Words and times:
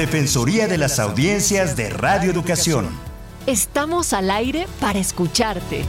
Defensoría 0.00 0.66
de 0.66 0.78
las 0.78 0.98
Audiencias 0.98 1.76
de 1.76 1.90
Radio 1.90 2.30
Educación. 2.30 2.88
Estamos 3.46 4.14
al 4.14 4.30
aire 4.30 4.66
para 4.80 4.98
escucharte. 4.98 5.84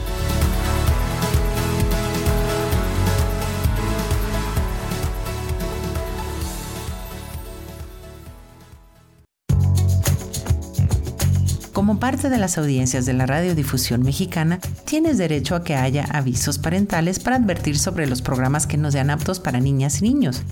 Como 11.72 11.98
parte 11.98 12.28
de 12.28 12.36
las 12.36 12.58
audiencias 12.58 13.06
de 13.06 13.14
la 13.14 13.24
radiodifusión 13.24 14.02
mexicana, 14.02 14.60
tienes 14.84 15.16
derecho 15.16 15.56
a 15.56 15.64
que 15.64 15.74
haya 15.74 16.04
avisos 16.12 16.58
parentales 16.58 17.18
para 17.18 17.36
advertir 17.36 17.78
sobre 17.78 18.06
los 18.06 18.20
programas 18.20 18.66
que 18.66 18.76
no 18.76 18.90
sean 18.90 19.08
aptos 19.08 19.40
para 19.40 19.58
niñas 19.58 20.02
y 20.02 20.02
niños. 20.02 20.42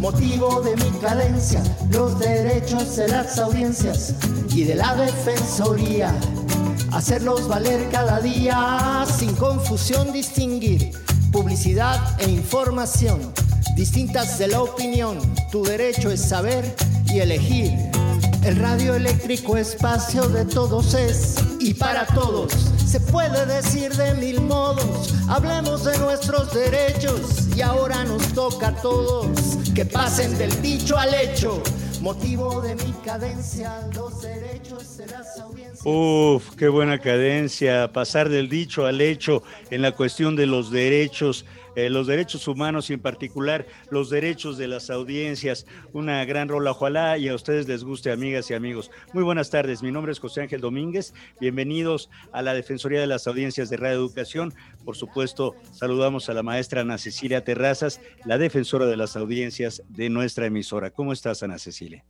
Motivo 0.00 0.62
de 0.62 0.74
mi 0.76 0.90
cadencia, 1.00 1.62
los 1.92 2.18
derechos 2.18 2.96
de 2.96 3.06
las 3.08 3.38
audiencias 3.38 4.14
y 4.50 4.64
de 4.64 4.74
la 4.74 4.96
Defensoría. 4.96 6.12
Hacerlos 6.92 7.46
valer 7.46 7.90
cada 7.90 8.20
día, 8.20 9.04
sin 9.06 9.34
confusión 9.34 10.10
distinguir 10.12 10.92
publicidad 11.30 12.18
e 12.20 12.30
información, 12.30 13.20
distintas 13.76 14.38
de 14.38 14.48
la 14.48 14.62
opinión. 14.62 15.18
Tu 15.52 15.62
derecho 15.62 16.10
es 16.10 16.22
saber 16.22 16.74
y 17.12 17.20
elegir. 17.20 17.74
El 18.44 18.56
radio 18.56 18.94
eléctrico 18.94 19.56
espacio 19.56 20.28
de 20.28 20.44
todos 20.44 20.94
es 20.94 21.36
y 21.58 21.74
para 21.74 22.06
todos. 22.06 22.52
Se 22.86 23.00
puede 23.00 23.44
decir 23.46 23.92
de 23.94 24.14
mil 24.14 24.40
modos, 24.40 25.14
hablemos 25.28 25.84
de 25.84 25.98
nuestros 25.98 26.54
derechos 26.54 27.48
y 27.54 27.60
ahora 27.60 28.04
nos 28.04 28.32
toca 28.34 28.68
a 28.68 28.76
todos 28.76 29.58
que 29.74 29.84
pasen 29.84 30.38
del 30.38 30.62
dicho 30.62 30.96
al 30.96 31.12
hecho. 31.14 31.62
Motivo 32.00 32.60
de 32.62 32.76
mi 32.76 32.92
cadencia, 33.04 33.86
los 33.94 34.22
derechos 34.22 34.96
de 34.96 35.06
las 35.08 35.38
audiencias. 35.40 36.56
Qué 36.56 36.68
buena 36.68 37.00
cadencia, 37.00 37.92
pasar 37.92 38.28
del 38.28 38.48
dicho 38.48 38.86
al 38.86 39.00
hecho 39.00 39.42
en 39.70 39.82
la 39.82 39.92
cuestión 39.92 40.36
de 40.36 40.46
los 40.46 40.70
derechos 40.70 41.44
eh, 41.76 41.90
los 41.90 42.06
derechos 42.06 42.48
humanos 42.48 42.90
y 42.90 42.94
en 42.94 43.00
particular 43.00 43.66
los 43.90 44.10
derechos 44.10 44.58
de 44.58 44.68
las 44.68 44.90
audiencias. 44.90 45.66
Una 45.92 46.24
gran 46.24 46.48
rola, 46.48 46.72
ojalá 46.72 47.18
y 47.18 47.28
a 47.28 47.34
ustedes 47.34 47.68
les 47.68 47.84
guste, 47.84 48.10
amigas 48.10 48.50
y 48.50 48.54
amigos. 48.54 48.90
Muy 49.12 49.22
buenas 49.22 49.50
tardes, 49.50 49.82
mi 49.82 49.92
nombre 49.92 50.12
es 50.12 50.20
José 50.20 50.42
Ángel 50.42 50.60
Domínguez. 50.60 51.14
Bienvenidos 51.40 52.10
a 52.32 52.42
la 52.42 52.54
Defensoría 52.54 53.00
de 53.00 53.06
las 53.06 53.26
Audiencias 53.26 53.70
de 53.70 53.76
Radio 53.76 53.96
Educación. 53.96 54.54
Por 54.84 54.96
supuesto, 54.96 55.54
saludamos 55.72 56.28
a 56.28 56.34
la 56.34 56.42
maestra 56.42 56.80
Ana 56.80 56.98
Cecilia 56.98 57.44
Terrazas, 57.44 58.00
la 58.24 58.38
defensora 58.38 58.86
de 58.86 58.96
las 58.96 59.16
audiencias 59.16 59.82
de 59.88 60.10
nuestra 60.10 60.46
emisora. 60.46 60.90
¿Cómo 60.90 61.12
estás, 61.12 61.42
Ana 61.42 61.58
Cecilia? 61.58 62.04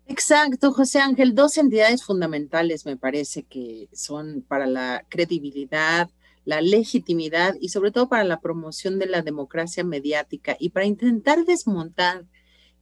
Exacto, 0.07 0.73
José 0.73 1.01
Ángel, 1.01 1.35
dos 1.35 1.57
entidades 1.57 2.05
fundamentales 2.05 2.85
me 2.85 2.97
parece 2.97 3.43
que 3.43 3.89
son 3.93 4.45
para 4.47 4.67
la 4.67 5.05
credibilidad, 5.09 6.11
la 6.45 6.61
legitimidad 6.61 7.55
y 7.59 7.71
sobre 7.71 7.91
todo 7.91 8.09
para 8.09 8.25
la 8.25 8.41
promoción 8.41 8.99
de 8.99 9.07
la 9.07 9.23
democracia 9.23 9.83
mediática 9.83 10.57
y 10.59 10.71
para 10.71 10.85
intentar 10.85 11.47
desmontar 11.47 12.27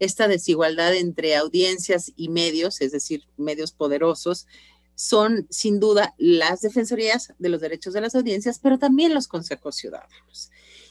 esta 0.02 0.26
desigualdad 0.26 0.96
entre 0.96 1.36
audiencias 1.36 2.12
y 2.16 2.28
medios, 2.28 2.80
es 2.80 2.90
decir, 2.90 3.22
medios 3.36 3.70
poderosos, 3.70 4.48
son 4.96 5.46
sin 5.48 5.78
duda 5.78 6.12
las 6.18 6.60
defensorías 6.60 7.32
de 7.38 7.48
los 7.48 7.60
derechos 7.60 7.94
de 7.94 8.00
las 8.00 8.16
audiencias, 8.16 8.58
pero 8.58 8.80
también 8.80 9.14
los 9.14 9.28
consejos 9.28 9.76
ciudadanos. 9.76 10.50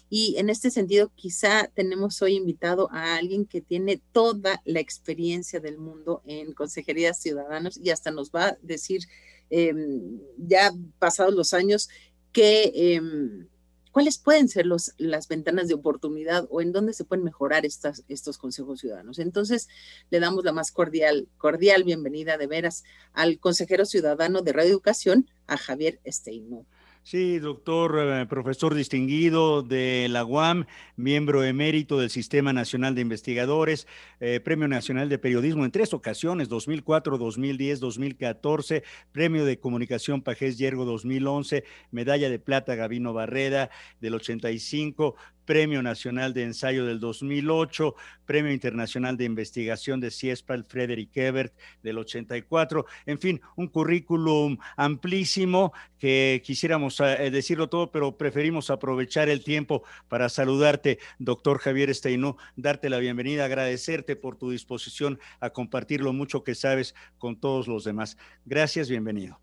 Y 0.09 0.35
en 0.37 0.49
este 0.49 0.71
sentido, 0.71 1.11
quizá 1.13 1.69
tenemos 1.73 2.21
hoy 2.21 2.35
invitado 2.35 2.89
a 2.91 3.15
alguien 3.15 3.45
que 3.45 3.59
tiene 3.59 4.01
toda 4.13 4.61
la 4.63 4.79
experiencia 4.79 5.59
del 5.59 5.77
mundo 5.77 6.21
en 6.25 6.53
consejerías 6.53 7.21
ciudadanos 7.21 7.77
y 7.77 7.89
hasta 7.89 8.11
nos 8.11 8.31
va 8.31 8.45
a 8.47 8.57
decir, 8.61 9.01
em, 9.49 10.21
ya 10.37 10.71
pasados 10.99 11.33
los 11.33 11.53
años, 11.53 11.89
que 12.31 12.71
em, 12.73 13.47
¿Cuáles 13.91 14.17
pueden 14.17 14.47
ser 14.47 14.65
los, 14.65 14.93
las 14.97 15.27
ventanas 15.27 15.67
de 15.67 15.73
oportunidad 15.73 16.47
o 16.49 16.61
en 16.61 16.71
dónde 16.71 16.93
se 16.93 17.03
pueden 17.03 17.25
mejorar 17.25 17.65
estas, 17.65 18.03
estos 18.07 18.37
consejos 18.37 18.79
ciudadanos? 18.79 19.19
Entonces, 19.19 19.67
le 20.09 20.19
damos 20.19 20.45
la 20.45 20.53
más 20.53 20.71
cordial, 20.71 21.27
cordial 21.37 21.83
bienvenida 21.83 22.37
de 22.37 22.47
veras 22.47 22.83
al 23.13 23.39
consejero 23.39 23.85
ciudadano 23.85 24.41
de 24.41 24.53
Radio 24.53 24.71
Educación, 24.71 25.29
a 25.47 25.57
Javier 25.57 25.99
Esteino. 26.05 26.65
Sí, 27.03 27.39
doctor, 27.39 27.97
eh, 27.99 28.25
profesor 28.27 28.75
distinguido 28.75 29.63
de 29.63 30.07
la 30.07 30.23
UAM, 30.23 30.67
miembro 30.95 31.43
emérito 31.43 31.99
del 31.99 32.11
Sistema 32.11 32.53
Nacional 32.53 32.93
de 32.93 33.01
Investigadores, 33.01 33.87
eh, 34.19 34.39
Premio 34.39 34.67
Nacional 34.67 35.09
de 35.09 35.17
Periodismo 35.17 35.65
en 35.65 35.71
tres 35.71 35.95
ocasiones, 35.95 36.47
2004, 36.47 37.17
2010, 37.17 37.79
2014, 37.79 38.83
Premio 39.11 39.45
de 39.45 39.59
Comunicación 39.59 40.21
Pajés 40.21 40.59
Yergo 40.59 40.85
2011, 40.85 41.63
Medalla 41.89 42.29
de 42.29 42.37
Plata 42.37 42.75
Gavino 42.75 43.13
Barreda 43.13 43.71
del 43.99 44.13
85, 44.13 45.15
Premio 45.51 45.83
Nacional 45.83 46.33
de 46.33 46.43
Ensayo 46.43 46.85
del 46.85 47.01
2008, 47.01 47.93
Premio 48.25 48.53
Internacional 48.53 49.17
de 49.17 49.25
Investigación 49.25 49.99
de 49.99 50.09
CIESPAL 50.09 50.63
Frederick 50.63 51.09
Ebert 51.17 51.53
del 51.83 51.97
84, 51.97 52.85
en 53.05 53.19
fin, 53.19 53.41
un 53.57 53.67
currículum 53.67 54.57
amplísimo 54.77 55.73
que 55.99 56.41
quisiéramos 56.45 57.01
eh, 57.01 57.29
decirlo 57.31 57.67
todo, 57.67 57.91
pero 57.91 58.15
preferimos 58.15 58.69
aprovechar 58.69 59.27
el 59.27 59.43
tiempo 59.43 59.83
para 60.07 60.29
saludarte, 60.29 60.99
doctor 61.19 61.59
Javier 61.59 61.89
Esteinú, 61.89 62.37
darte 62.55 62.89
la 62.89 62.99
bienvenida, 62.99 63.43
agradecerte 63.43 64.15
por 64.15 64.37
tu 64.37 64.51
disposición 64.51 65.19
a 65.41 65.49
compartir 65.49 65.99
lo 65.99 66.13
mucho 66.13 66.45
que 66.45 66.55
sabes 66.55 66.95
con 67.17 67.37
todos 67.37 67.67
los 67.67 67.83
demás. 67.83 68.15
Gracias, 68.45 68.87
bienvenido. 68.87 69.37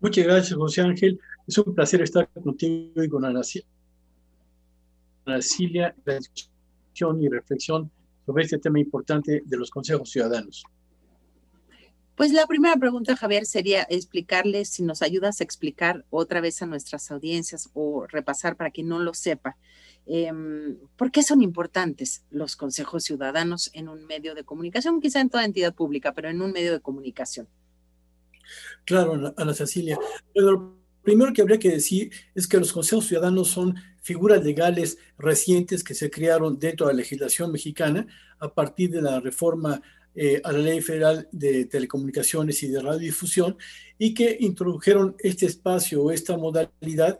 Muchas 0.00 0.24
gracias, 0.24 0.54
José 0.54 0.80
Ángel. 0.80 1.20
Es 1.46 1.58
un 1.58 1.74
placer 1.74 2.00
estar 2.00 2.26
contigo 2.42 3.04
y 3.04 3.10
con 3.10 3.26
Ana 3.26 3.42
Cilia, 5.40 5.94
la 6.04 6.18
discusión 6.18 7.22
y 7.22 7.28
reflexión 7.28 7.90
sobre 8.26 8.44
este 8.44 8.58
tema 8.58 8.80
importante 8.80 9.42
de 9.44 9.56
los 9.56 9.70
consejos 9.70 10.10
ciudadanos. 10.10 10.64
Pues 12.16 12.32
la 12.32 12.46
primera 12.46 12.76
pregunta, 12.76 13.16
Javier, 13.16 13.44
sería 13.44 13.82
explicarles, 13.90 14.68
si 14.68 14.84
nos 14.84 15.02
ayudas 15.02 15.40
a 15.40 15.44
explicar 15.44 16.04
otra 16.10 16.40
vez 16.40 16.62
a 16.62 16.66
nuestras 16.66 17.10
audiencias 17.10 17.70
o 17.74 18.06
repasar 18.06 18.56
para 18.56 18.70
quien 18.70 18.88
no 18.88 19.00
lo 19.00 19.14
sepa, 19.14 19.56
Em, 20.06 20.76
¿Por 20.96 21.10
qué 21.10 21.22
son 21.22 21.40
importantes 21.42 22.24
los 22.30 22.56
consejos 22.56 23.04
ciudadanos 23.04 23.70
en 23.72 23.88
un 23.88 24.06
medio 24.06 24.34
de 24.34 24.44
comunicación? 24.44 25.00
Quizá 25.00 25.20
en 25.20 25.30
toda 25.30 25.44
entidad 25.44 25.74
pública, 25.74 26.12
pero 26.12 26.28
en 26.28 26.42
un 26.42 26.52
medio 26.52 26.72
de 26.72 26.80
comunicación. 26.80 27.48
Claro, 28.84 29.34
Ana 29.36 29.54
Cecilia. 29.54 29.98
lo 30.34 30.76
primero 31.04 31.32
que 31.32 31.42
habría 31.42 31.58
que 31.58 31.70
decir 31.70 32.10
es 32.34 32.48
que 32.48 32.58
los 32.58 32.72
consejos 32.72 33.06
ciudadanos 33.06 33.48
son 33.48 33.76
figuras 34.02 34.44
legales 34.44 34.98
recientes 35.18 35.84
que 35.84 35.94
se 35.94 36.10
crearon 36.10 36.58
dentro 36.58 36.86
de 36.86 36.94
la 36.94 36.98
legislación 36.98 37.52
mexicana 37.52 38.06
a 38.38 38.52
partir 38.52 38.90
de 38.90 39.02
la 39.02 39.20
reforma 39.20 39.80
eh, 40.16 40.40
a 40.44 40.52
la 40.52 40.58
Ley 40.58 40.80
Federal 40.80 41.28
de 41.32 41.64
Telecomunicaciones 41.64 42.62
y 42.62 42.68
de 42.68 42.80
Radiodifusión 42.80 43.56
y 43.98 44.14
que 44.14 44.36
introdujeron 44.40 45.16
este 45.18 45.46
espacio 45.46 46.02
o 46.02 46.10
esta 46.10 46.36
modalidad 46.36 47.18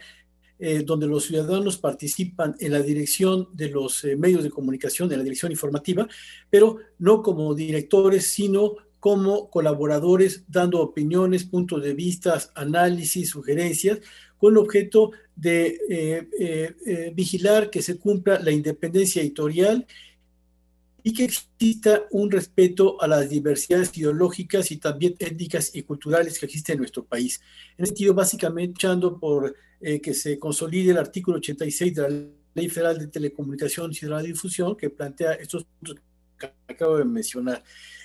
eh, 0.60 0.84
donde 0.86 1.08
los 1.08 1.24
ciudadanos 1.24 1.76
participan 1.76 2.54
en 2.60 2.72
la 2.72 2.80
dirección 2.80 3.48
de 3.52 3.68
los 3.68 4.04
eh, 4.04 4.14
medios 4.14 4.44
de 4.44 4.50
comunicación, 4.50 5.08
de 5.08 5.16
la 5.16 5.24
dirección 5.24 5.50
informativa, 5.50 6.06
pero 6.48 6.78
no 6.98 7.22
como 7.22 7.52
directores, 7.54 8.28
sino 8.28 8.76
como 9.04 9.50
colaboradores, 9.50 10.44
dando 10.48 10.80
opiniones, 10.80 11.44
puntos 11.44 11.82
de 11.82 11.92
vista, 11.92 12.40
análisis, 12.54 13.28
sugerencias, 13.28 13.98
con 14.38 14.54
el 14.54 14.56
objeto 14.56 15.10
de 15.36 15.78
eh, 15.90 17.12
vigilar 17.14 17.68
que 17.68 17.82
se 17.82 17.98
cumpla 17.98 18.40
la 18.40 18.50
independencia 18.50 19.20
editorial 19.20 19.86
y 21.02 21.12
que 21.12 21.24
exista 21.24 22.04
un 22.12 22.30
respeto 22.30 22.98
a 22.98 23.06
las 23.06 23.28
diversidades 23.28 23.94
ideológicas 23.94 24.70
y 24.70 24.78
también 24.78 25.16
étnicas 25.18 25.76
y 25.76 25.82
culturales 25.82 26.38
que 26.38 26.46
existen 26.46 26.76
en 26.76 26.78
nuestro 26.78 27.04
país. 27.04 27.42
En 27.76 27.84
ese 27.84 27.90
sentido, 27.90 28.14
básicamente, 28.14 28.72
echando 28.72 29.20
por 29.20 29.54
eh, 29.82 30.00
que 30.00 30.14
se 30.14 30.38
consolide 30.38 30.92
el 30.92 30.96
artículo 30.96 31.36
86 31.36 31.94
de 31.94 32.02
la 32.08 32.26
Ley 32.54 32.70
Federal 32.70 32.98
de 32.98 33.08
Telecomunicaciones 33.08 34.02
y 34.02 34.06
Radiodifusión, 34.06 34.74
que 34.74 34.88
plantea 34.88 35.34
estos 35.34 35.64
puntos 35.64 35.96
que 36.38 36.50
acabo 36.68 36.96
de 36.96 37.04
mencionar. 37.04 37.62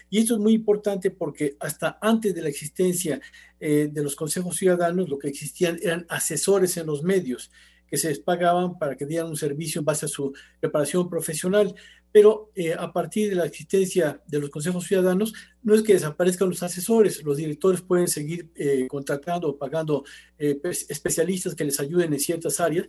Y 0.10 0.20
esto 0.20 0.36
es 0.36 0.40
muy 0.40 0.54
importante 0.54 1.12
porque 1.12 1.56
hasta 1.60 1.98
antes 2.02 2.34
de 2.34 2.42
la 2.42 2.50
existencia 2.50 3.22
eh, 3.60 3.90
de 3.92 4.04
los 4.04 4.16
consejos 4.16 4.56
ciudadanos, 4.56 5.10
lo 5.10 5.20
que 5.20 5.28
existían 5.28 5.78
eran 5.82 6.06
asesores 6.10 6.78
en 6.78 6.88
los 6.88 7.04
medios 7.04 7.52
que 7.90 7.98
se 7.98 8.10
les 8.10 8.20
pagaban 8.20 8.78
para 8.78 8.96
que 8.96 9.06
dieran 9.06 9.30
un 9.30 9.38
servicio 9.38 9.80
en 9.80 9.86
base 9.86 10.06
a 10.06 10.10
su 10.10 10.34
preparación 10.60 11.10
profesional 11.10 11.74
pero 12.12 12.52
eh, 12.56 12.74
a 12.74 12.92
partir 12.92 13.30
de 13.30 13.36
la 13.36 13.46
existencia 13.46 14.22
de 14.26 14.40
los 14.40 14.50
consejos 14.50 14.86
ciudadanos, 14.86 15.34
no 15.62 15.76
es 15.76 15.84
que 15.84 15.94
desaparezcan 15.94 16.50
los 16.50 16.64
asesores, 16.64 17.24
los 17.24 17.38
directores 17.38 17.82
pueden 17.82 18.08
seguir 18.08 18.50
eh, 18.56 18.88
contratando 18.88 19.50
o 19.50 19.58
pagando 19.58 20.04
eh, 20.38 20.56
pues, 20.56 20.90
especialistas 20.90 21.54
que 21.54 21.66
les 21.66 21.80
ayuden 21.80 22.14
en 22.14 22.20
ciertas 22.20 22.60
áreas, 22.60 22.88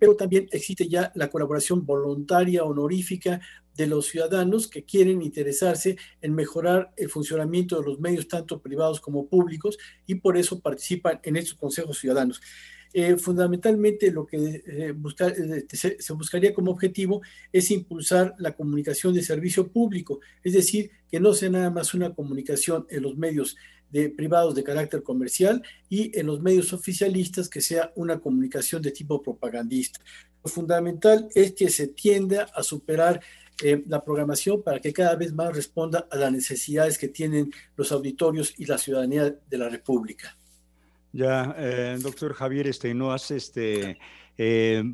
pero 0.00 0.16
también 0.16 0.48
existe 0.52 0.88
ya 0.88 1.12
la 1.14 1.28
colaboración 1.28 1.84
voluntaria, 1.84 2.64
honorífica 2.64 3.40
de 3.74 3.86
los 3.86 4.06
ciudadanos 4.06 4.68
que 4.68 4.84
quieren 4.84 5.20
interesarse 5.20 5.98
en 6.22 6.34
mejorar 6.34 6.94
el 6.96 7.10
funcionamiento 7.10 7.78
de 7.78 7.86
los 7.86 8.00
medios, 8.00 8.26
tanto 8.26 8.62
privados 8.62 9.02
como 9.02 9.28
públicos, 9.28 9.76
y 10.06 10.14
por 10.14 10.38
eso 10.38 10.60
participan 10.60 11.20
en 11.24 11.36
estos 11.36 11.58
consejos 11.58 11.98
ciudadanos. 11.98 12.40
Eh, 12.98 13.18
fundamentalmente 13.18 14.10
lo 14.10 14.26
que 14.26 14.38
eh, 14.66 14.94
eh, 14.94 15.66
se, 15.98 16.12
buscaría 16.14 16.54
como 16.54 16.70
objetivo 16.70 17.20
es 17.52 17.70
impulsar 17.70 18.34
la 18.38 18.52
comunicación 18.52 19.12
de 19.12 19.22
servicio 19.22 19.68
público, 19.68 20.20
es 20.42 20.54
decir, 20.54 20.90
que 21.10 21.20
no 21.20 21.34
sea 21.34 21.50
nada 21.50 21.68
más 21.68 21.92
una 21.92 22.14
comunicación 22.14 22.86
en 22.88 23.02
los 23.02 23.14
medios 23.18 23.54
de, 23.90 24.08
privados 24.08 24.54
de 24.54 24.64
carácter 24.64 25.02
comercial 25.02 25.62
y 25.90 26.18
en 26.18 26.24
los 26.24 26.40
medios 26.40 26.72
oficialistas 26.72 27.50
que 27.50 27.60
sea 27.60 27.92
una 27.96 28.18
comunicación 28.18 28.80
de 28.80 28.92
tipo 28.92 29.22
propagandista. 29.22 30.00
Lo 30.42 30.50
fundamental 30.50 31.28
es 31.34 31.52
que 31.52 31.68
se 31.68 31.88
tienda 31.88 32.44
a 32.54 32.62
superar 32.62 33.20
la 33.88 34.02
programación 34.02 34.62
para 34.62 34.80
que 34.80 34.94
cada 34.94 35.16
vez 35.16 35.34
más 35.34 35.54
responda 35.54 36.08
a 36.10 36.16
las 36.16 36.32
necesidades 36.32 36.96
que 36.96 37.08
tienen 37.08 37.50
los 37.76 37.92
auditorios 37.92 38.54
y 38.56 38.64
la 38.64 38.78
ciudadanía 38.78 39.36
de 39.50 39.58
la 39.58 39.68
República. 39.68 40.34
Ya, 41.16 41.54
eh, 41.56 41.96
doctor 41.98 42.34
Javier, 42.34 42.66
este, 42.66 42.92
no 42.92 43.10
has 43.10 43.30
este, 43.30 43.96
eh, 44.36 44.84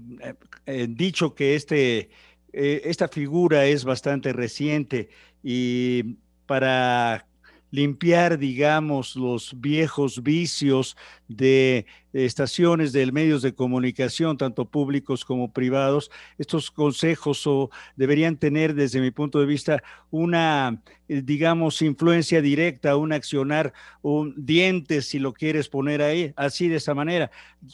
eh, 0.66 0.86
dicho 0.88 1.34
que 1.34 1.56
este, 1.56 2.10
esta 2.52 3.08
figura 3.08 3.64
es 3.66 3.84
bastante 3.84 4.32
reciente 4.32 5.08
y 5.42 6.18
para 6.46 7.26
limpiar, 7.72 8.38
digamos, 8.38 9.16
los 9.16 9.58
viejos 9.58 10.22
vicios 10.22 10.94
de 11.26 11.86
estaciones 12.12 12.92
de 12.92 13.10
medios 13.10 13.40
de 13.40 13.54
comunicación, 13.54 14.36
tanto 14.36 14.66
públicos 14.66 15.24
como 15.24 15.50
privados. 15.52 16.10
Estos 16.36 16.70
consejos 16.70 17.46
o 17.46 17.70
deberían 17.96 18.36
tener, 18.36 18.74
desde 18.74 19.00
mi 19.00 19.10
punto 19.10 19.40
de 19.40 19.46
vista, 19.46 19.82
una, 20.10 20.82
eh, 21.08 21.22
digamos, 21.24 21.80
influencia 21.80 22.42
directa, 22.42 22.96
un 22.96 23.14
accionar, 23.14 23.72
un 24.02 24.34
dientes, 24.36 25.06
si 25.06 25.18
lo 25.18 25.32
quieres 25.32 25.70
poner 25.70 26.02
ahí, 26.02 26.34
así 26.36 26.68
de 26.68 26.76
esa 26.76 26.94
manera. 26.94 27.30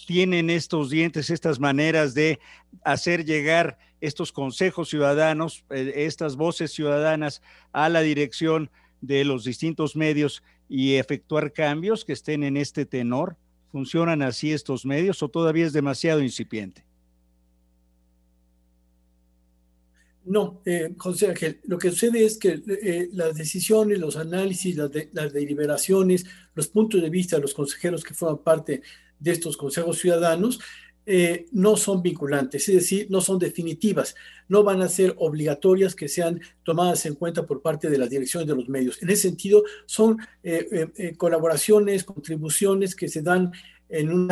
Tienen 0.06 0.48
estos 0.48 0.90
dientes, 0.90 1.28
estas 1.28 1.58
maneras 1.58 2.14
de 2.14 2.38
hacer 2.84 3.24
llegar 3.24 3.78
estos 4.00 4.30
consejos 4.30 4.90
ciudadanos, 4.90 5.64
eh, 5.70 5.92
estas 5.96 6.36
voces 6.36 6.70
ciudadanas 6.70 7.42
a 7.72 7.88
la 7.88 8.00
dirección 8.00 8.70
de 9.00 9.24
los 9.24 9.44
distintos 9.44 9.96
medios 9.96 10.42
y 10.68 10.94
efectuar 10.94 11.52
cambios 11.52 12.04
que 12.04 12.12
estén 12.12 12.42
en 12.42 12.56
este 12.56 12.86
tenor? 12.86 13.36
¿Funcionan 13.70 14.22
así 14.22 14.52
estos 14.52 14.86
medios 14.86 15.22
o 15.22 15.28
todavía 15.28 15.66
es 15.66 15.72
demasiado 15.72 16.22
incipiente? 16.22 16.84
No, 20.28 20.60
eh, 20.66 20.94
Ángel, 21.26 21.60
lo 21.64 21.78
que 21.78 21.90
sucede 21.90 22.22
es 22.22 22.36
que 22.36 22.62
eh, 22.82 23.08
las 23.12 23.34
decisiones, 23.34 23.98
los 23.98 24.16
análisis, 24.16 24.76
las, 24.76 25.32
deliberaciones, 25.32 26.26
los 26.54 26.68
puntos 26.68 27.00
de 27.00 27.08
vista 27.08 27.36
de 27.36 27.42
los 27.42 27.54
consejeros 27.54 28.04
que 28.04 28.12
forman 28.12 28.44
parte 28.44 28.82
de 29.18 29.30
estos 29.30 29.56
consejos 29.56 29.98
ciudadanos 29.98 30.60
eh, 31.10 31.46
no 31.52 31.78
son 31.78 32.02
vinculantes, 32.02 32.68
es 32.68 32.74
decir, 32.74 33.06
no 33.08 33.22
son 33.22 33.38
definitivas, 33.38 34.14
no 34.46 34.62
van 34.62 34.82
a 34.82 34.88
ser 34.88 35.14
obligatorias 35.16 35.94
que 35.94 36.06
sean 36.06 36.38
tomadas 36.62 37.06
en 37.06 37.14
cuenta 37.14 37.46
por 37.46 37.62
parte 37.62 37.88
de 37.88 37.96
las 37.96 38.10
direcciones 38.10 38.46
de 38.46 38.54
los 38.54 38.68
medios. 38.68 39.02
En 39.02 39.08
ese 39.08 39.22
sentido, 39.22 39.64
son 39.86 40.18
eh, 40.42 40.86
eh, 40.98 41.14
colaboraciones, 41.16 42.04
contribuciones 42.04 42.94
que 42.94 43.08
se 43.08 43.22
dan 43.22 43.50
en, 43.88 44.28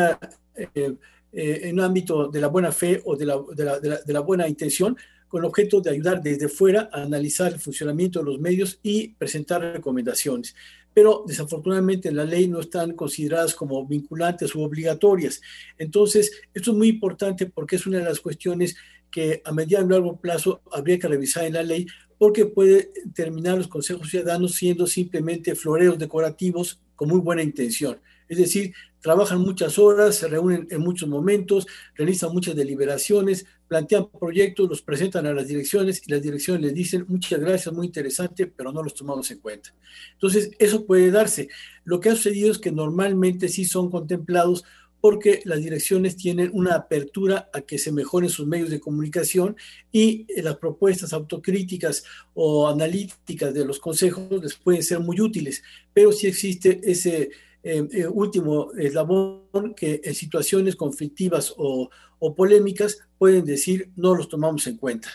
en 1.32 1.72
un 1.72 1.80
ámbito 1.80 2.28
de 2.28 2.40
la 2.42 2.48
buena 2.48 2.70
fe 2.72 3.00
o 3.06 3.16
de 3.16 3.24
la, 3.24 3.42
de 3.54 3.64
la, 3.64 3.78
de 3.80 4.12
la 4.12 4.20
buena 4.20 4.46
intención, 4.46 4.98
con 5.28 5.40
el 5.40 5.46
objeto 5.46 5.80
de 5.80 5.92
ayudar 5.92 6.22
desde 6.22 6.46
fuera 6.46 6.90
a 6.92 7.04
analizar 7.04 7.54
el 7.54 7.58
funcionamiento 7.58 8.18
de 8.18 8.26
los 8.26 8.38
medios 8.38 8.80
y 8.82 9.14
presentar 9.14 9.62
recomendaciones 9.62 10.54
pero 10.96 11.24
desafortunadamente 11.26 12.08
en 12.08 12.16
la 12.16 12.24
ley 12.24 12.48
no 12.48 12.58
están 12.58 12.92
consideradas 12.92 13.54
como 13.54 13.86
vinculantes 13.86 14.54
u 14.54 14.62
obligatorias. 14.62 15.42
Entonces, 15.76 16.32
esto 16.54 16.70
es 16.70 16.76
muy 16.78 16.88
importante 16.88 17.44
porque 17.44 17.76
es 17.76 17.86
una 17.86 17.98
de 17.98 18.04
las 18.04 18.18
cuestiones 18.18 18.78
que 19.10 19.42
a 19.44 19.52
mediano 19.52 19.88
y 19.88 19.90
largo 19.90 20.18
plazo 20.18 20.62
habría 20.72 20.98
que 20.98 21.06
revisar 21.06 21.44
en 21.44 21.52
la 21.52 21.62
ley 21.62 21.86
porque 22.16 22.46
puede 22.46 22.92
terminar 23.14 23.58
los 23.58 23.68
consejos 23.68 24.08
ciudadanos 24.08 24.54
siendo 24.54 24.86
simplemente 24.86 25.54
floreos 25.54 25.98
decorativos 25.98 26.80
con 26.94 27.10
muy 27.10 27.20
buena 27.20 27.42
intención. 27.42 28.00
Es 28.28 28.38
decir, 28.38 28.74
trabajan 29.00 29.40
muchas 29.40 29.78
horas, 29.78 30.16
se 30.16 30.28
reúnen 30.28 30.66
en 30.70 30.80
muchos 30.80 31.08
momentos, 31.08 31.66
realizan 31.94 32.32
muchas 32.32 32.56
deliberaciones, 32.56 33.46
plantean 33.68 34.08
proyectos, 34.10 34.68
los 34.68 34.82
presentan 34.82 35.26
a 35.26 35.32
las 35.32 35.46
direcciones 35.46 36.02
y 36.06 36.10
las 36.10 36.22
direcciones 36.22 36.62
les 36.62 36.74
dicen 36.74 37.04
muchas 37.08 37.40
gracias, 37.40 37.74
muy 37.74 37.86
interesante, 37.86 38.46
pero 38.46 38.72
no 38.72 38.82
los 38.82 38.94
tomamos 38.94 39.30
en 39.30 39.38
cuenta. 39.38 39.74
Entonces, 40.14 40.50
eso 40.58 40.86
puede 40.86 41.10
darse. 41.10 41.48
Lo 41.84 42.00
que 42.00 42.10
ha 42.10 42.16
sucedido 42.16 42.50
es 42.50 42.58
que 42.58 42.72
normalmente 42.72 43.48
sí 43.48 43.64
son 43.64 43.90
contemplados 43.90 44.64
porque 45.00 45.40
las 45.44 45.60
direcciones 45.60 46.16
tienen 46.16 46.50
una 46.52 46.74
apertura 46.74 47.48
a 47.52 47.60
que 47.60 47.78
se 47.78 47.92
mejoren 47.92 48.28
sus 48.28 48.46
medios 48.46 48.70
de 48.70 48.80
comunicación 48.80 49.56
y 49.92 50.26
eh, 50.28 50.42
las 50.42 50.56
propuestas 50.56 51.12
autocríticas 51.12 52.02
o 52.34 52.66
analíticas 52.66 53.54
de 53.54 53.64
los 53.64 53.78
consejos 53.78 54.42
les 54.42 54.54
pueden 54.54 54.82
ser 54.82 54.98
muy 54.98 55.20
útiles, 55.20 55.62
pero 55.92 56.10
sí 56.10 56.26
existe 56.26 56.80
ese 56.82 57.30
eh, 57.68 57.88
eh, 57.90 58.06
último 58.06 58.72
eslabón 58.74 59.74
que 59.74 60.00
en 60.04 60.14
situaciones 60.14 60.76
conflictivas 60.76 61.52
o, 61.56 61.90
polémicas 62.36 62.98
pueden 63.18 63.44
decir 63.44 63.90
no 63.96 64.14
los 64.14 64.28
tomamos 64.28 64.68
en 64.68 64.76
cuenta. 64.76 65.08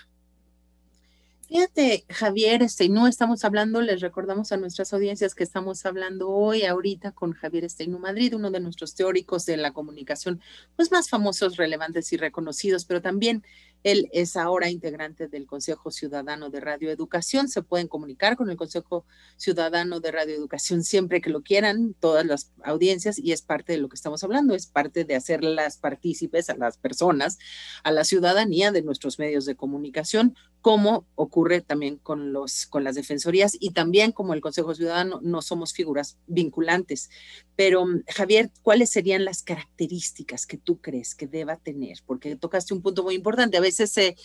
Fíjate, 1.48 2.04
Javier, 2.10 2.62
este, 2.62 2.90
no 2.90 3.08
estamos 3.08 3.46
hablando, 3.46 3.82
les 3.82 4.02
recordamos 4.02 4.52
a 4.52 4.58
nuestras 4.58 4.94
audiencias 4.94 5.34
que 5.34 5.46
estamos 5.46 5.86
hablando 5.86 6.30
hoy, 6.30 6.64
ahorita, 6.64 7.14
con 7.14 7.32
Javier 7.32 7.64
Esteinu 7.64 8.00
Madrid, 8.00 8.36
uno 8.36 8.52
de 8.52 8.60
nuestros 8.60 8.96
teóricos 8.96 9.46
de 9.46 9.56
la 9.56 9.72
comunicación, 9.72 10.42
pues 10.76 10.92
más 10.92 11.10
famosos, 11.10 11.56
relevantes 11.56 12.12
y 12.12 12.18
reconocidos, 12.18 12.84
pero 12.84 13.02
también 13.02 13.44
Él 13.84 14.10
es 14.12 14.38
ahora 14.38 14.70
integrante 14.70 15.28
del 15.28 15.48
Consejo 15.48 15.92
Ciudadano 15.92 16.50
de 16.50 16.60
Radioeducación. 16.60 17.48
Se 17.48 17.64
pueden 17.64 17.88
comunicar 17.88 18.36
con 18.36 18.50
el 18.50 18.58
Consejo 18.58 19.06
Ciudadano 19.38 20.00
de 20.00 20.12
Radioeducación 20.12 20.84
siempre 20.84 21.22
que 21.22 21.30
lo 21.30 21.42
quieran, 21.42 21.96
todas 22.00 22.26
las 22.26 22.52
audiencias, 22.64 23.18
y 23.18 23.32
es 23.32 23.42
parte 23.42 23.74
de 23.74 23.80
lo 23.80 23.90
que 23.90 23.96
estamos 23.96 24.24
hablando, 24.24 24.54
es 24.56 24.68
parte 24.68 25.06
de 25.06 25.16
hacerlas 25.16 25.78
partícipes 25.78 26.50
a 26.50 26.56
las 26.56 26.78
personas, 26.78 27.38
a 27.84 27.92
la 27.92 28.04
ciudadanía 28.04 28.72
de 28.72 28.82
nuestros 28.82 29.20
medios 29.20 29.46
de 29.46 29.56
comunicación, 29.56 30.36
como 30.62 31.08
ocurre 31.16 31.62
también 31.62 31.98
con, 31.98 32.34
los, 32.34 32.68
con 32.68 32.84
las 32.84 32.96
defensorías 32.96 33.58
y 33.60 33.72
también 33.72 34.12
como 34.12 34.34
el 34.34 34.42
Consejo 34.42 34.76
Ciudadano 34.76 35.20
no 35.24 35.42
somos 35.42 35.74
figuras 35.74 36.18
vinculantes. 36.28 37.10
Pero 37.56 37.86
Javier, 38.08 38.52
¿cuáles 38.62 38.92
serían 38.92 39.26
las 39.26 39.42
características 39.42 40.46
que 40.46 40.58
tú 40.58 40.80
crees 40.80 41.16
que 41.16 41.28
deba 41.28 41.58
tener? 41.58 41.98
Porque 42.06 42.36
tocaste 42.36 42.74
un 42.74 42.82
punto 42.82 43.04
muy 43.04 43.16
importante. 43.16 43.58
A 43.58 43.62
veces 43.62 43.92
se 43.92 44.16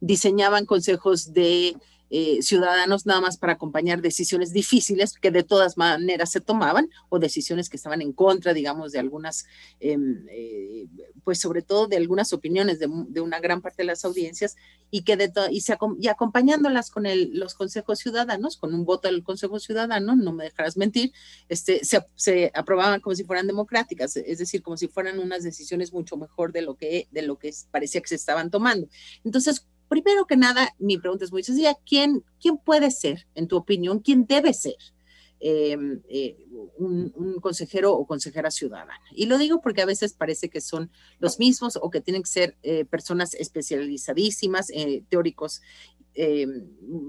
diseñaban 0.00 0.66
consejos 0.66 1.32
de 1.32 1.76
eh, 2.10 2.38
ciudadanos 2.42 3.06
nada 3.06 3.20
más 3.20 3.36
para 3.36 3.54
acompañar 3.54 4.00
decisiones 4.00 4.52
difíciles 4.52 5.14
que 5.14 5.30
de 5.30 5.42
todas 5.42 5.76
maneras 5.76 6.30
se 6.30 6.40
tomaban 6.40 6.88
o 7.08 7.18
decisiones 7.18 7.68
que 7.68 7.76
estaban 7.76 8.02
en 8.02 8.12
contra, 8.12 8.54
digamos, 8.54 8.92
de 8.92 8.98
algunas, 8.98 9.46
em, 9.80 10.24
eh, 10.30 10.86
pues 11.24 11.40
sobre 11.40 11.62
todo 11.62 11.86
de 11.86 11.96
algunas 11.96 12.32
opiniones 12.32 12.78
de, 12.78 12.86
una 13.20 13.40
gran 13.40 13.60
parte 13.60 13.82
de 13.82 13.86
las 13.88 14.04
audiencias 14.04 14.56
y 14.90 15.02
que 15.02 15.16
de 15.16 15.32
y, 15.50 15.60
se, 15.60 15.76
y 16.00 16.08
acompañándolas 16.08 16.90
con 16.90 17.06
el, 17.06 17.30
los 17.32 17.54
consejos 17.54 17.98
ciudadanos, 17.98 18.56
con 18.56 18.72
un 18.74 18.84
voto 18.84 19.08
del 19.08 19.24
consejo 19.24 19.58
ciudadano, 19.58 20.14
no 20.14 20.32
me 20.32 20.44
dejarás 20.44 20.76
mentir, 20.76 21.12
este, 21.48 21.84
se, 21.84 22.06
se 22.14 22.52
aprobaban 22.54 23.00
como 23.00 23.16
si 23.16 23.24
fueran 23.24 23.46
democráticas, 23.46 24.16
es 24.16 24.38
decir, 24.38 24.62
como 24.62 24.76
si 24.76 24.88
fueran 24.88 25.18
unas 25.18 25.42
decisiones 25.42 25.92
mucho 25.92 26.16
mejor 26.16 26.52
de 26.52 26.62
lo 26.62 26.76
que, 26.76 27.08
de 27.10 27.22
lo 27.22 27.38
que 27.38 27.52
parecía 27.70 28.00
que 28.00 28.08
se 28.08 28.14
estaban 28.14 28.50
tomando. 28.50 28.88
Entonces, 29.24 29.66
primero 29.88 30.26
que 30.26 30.36
nada, 30.36 30.74
mi 30.78 30.98
pregunta 30.98 31.24
es 31.24 31.32
muy 31.32 31.42
sencilla. 31.42 31.76
¿Quién, 31.86 32.24
quién 32.40 32.58
puede 32.58 32.90
ser, 32.90 33.26
en 33.34 33.48
tu 33.48 33.56
opinión, 33.56 34.00
quién 34.00 34.26
debe 34.26 34.52
ser 34.54 34.76
em, 35.40 36.00
eh, 36.08 36.36
un, 36.78 37.38
consejero 37.40 37.92
o 37.92 38.06
consejera 38.06 38.50
ciudadana? 38.50 39.00
Y 39.12 39.26
lo 39.26 39.38
digo 39.38 39.60
porque 39.60 39.82
a 39.82 39.86
veces 39.86 40.12
parece 40.12 40.48
que 40.48 40.60
son 40.60 40.90
los 41.18 41.38
mismos 41.38 41.78
o 41.80 41.90
que 41.90 42.00
tienen 42.00 42.22
que 42.22 42.30
ser 42.30 42.56
eh, 42.62 42.84
personas 42.84 43.34
especializadísimas, 43.34 44.70
eh, 44.70 45.04
teóricos 45.08 45.62
em, 46.16 46.66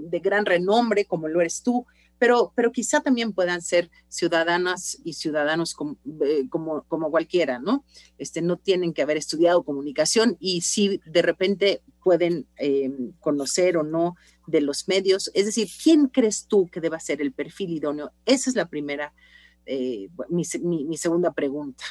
de 0.09 0.19
gran 0.19 0.45
renombre, 0.45 1.05
como 1.05 1.27
lo 1.27 1.41
eres 1.41 1.63
tú, 1.63 1.85
pero, 2.19 2.51
pero 2.55 2.71
quizá 2.71 3.01
también 3.01 3.33
puedan 3.33 3.61
ser 3.61 3.89
ciudadanas 4.07 4.99
y 5.03 5.13
ciudadanos 5.13 5.75
eh, 6.21 6.47
como, 6.49 6.83
como, 6.87 7.11
cualquiera, 7.11 7.59
¿no? 7.59 7.85
Este, 8.17 8.41
no 8.41 8.57
tienen 8.57 8.93
que 8.93 9.01
haber 9.01 9.17
estudiado 9.17 9.63
comunicación 9.63 10.35
y 10.39 10.61
si 10.61 10.99
de 11.05 11.21
repente 11.21 11.83
pueden 12.03 12.47
eh, 12.57 12.91
conocer 13.19 13.77
o 13.77 13.83
no 13.83 14.15
de 14.47 14.61
los 14.61 14.87
medios. 14.87 15.29
Es 15.33 15.45
decir, 15.45 15.67
¿quién 15.83 16.07
crees 16.07 16.47
tú 16.47 16.67
que 16.71 16.81
deba 16.81 16.99
ser 16.99 17.21
el 17.21 17.33
perfil 17.33 17.71
idóneo? 17.71 18.11
Esa 18.25 18.49
es 18.49 18.55
la 18.55 18.67
primera, 18.67 19.13
eh, 19.65 20.09
mi 20.29 20.97
segunda 20.97 21.33
pregunta. 21.33 21.83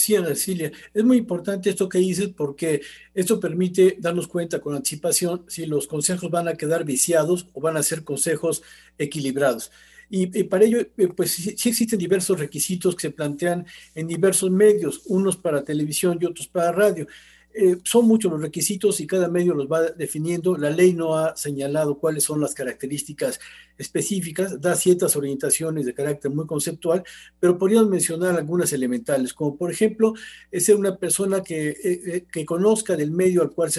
Sí, 0.00 0.16
Ana 0.16 0.28
Cecilia, 0.28 0.72
es 0.94 1.04
muy 1.04 1.18
importante 1.18 1.68
esto 1.68 1.86
que 1.86 1.98
dices 1.98 2.30
porque 2.34 2.80
esto 3.14 3.38
permite 3.38 3.96
darnos 3.98 4.28
cuenta 4.28 4.58
con 4.58 4.74
anticipación 4.74 5.44
si 5.46 5.66
los 5.66 5.86
consejos 5.86 6.30
van 6.30 6.48
a 6.48 6.54
quedar 6.54 6.84
viciados 6.86 7.46
o 7.52 7.60
van 7.60 7.76
a 7.76 7.82
ser 7.82 8.02
consejos 8.02 8.62
equilibrados. 8.96 9.70
Y, 10.08 10.26
para 10.44 10.64
ello, 10.64 10.80
eh, 10.80 11.08
pues 11.14 11.32
sí, 11.32 11.50
existen 11.50 11.98
diversos 11.98 12.40
requisitos 12.40 12.96
que 12.96 13.02
se 13.02 13.10
plantean 13.10 13.66
en 13.94 14.08
diversos 14.08 14.50
medios, 14.50 15.02
unos 15.04 15.36
para 15.36 15.62
televisión 15.64 16.18
y 16.20 16.24
otros 16.24 16.48
para 16.48 16.72
radio. 16.72 17.06
Eh, 17.52 17.78
son 17.82 18.06
muchos 18.06 18.30
los 18.30 18.40
requisitos 18.40 19.00
y 19.00 19.08
cada 19.08 19.28
medio 19.28 19.54
los 19.54 19.66
va 19.66 19.82
definiendo. 19.82 20.56
La 20.56 20.70
ley 20.70 20.92
no 20.92 21.16
ha 21.16 21.36
señalado 21.36 21.98
cuáles 21.98 22.22
son 22.22 22.40
las 22.40 22.54
características 22.54 23.40
específicas, 23.76 24.60
da 24.60 24.76
ciertas 24.76 25.16
orientaciones 25.16 25.84
de 25.84 25.94
carácter 25.94 26.30
muy 26.30 26.46
conceptual, 26.46 27.02
pero 27.40 27.58
podríamos 27.58 27.90
mencionar 27.90 28.36
algunas 28.36 28.72
elementales, 28.72 29.32
como 29.32 29.56
por 29.56 29.70
ejemplo, 29.70 30.14
ser 30.52 30.76
una 30.76 30.96
persona 30.96 31.42
que, 31.42 31.70
eh, 31.70 31.76
eh, 31.82 32.26
que 32.30 32.44
conozca 32.44 32.96
del 32.96 33.10
medio 33.10 33.42
al 33.42 33.50
cual 33.50 33.70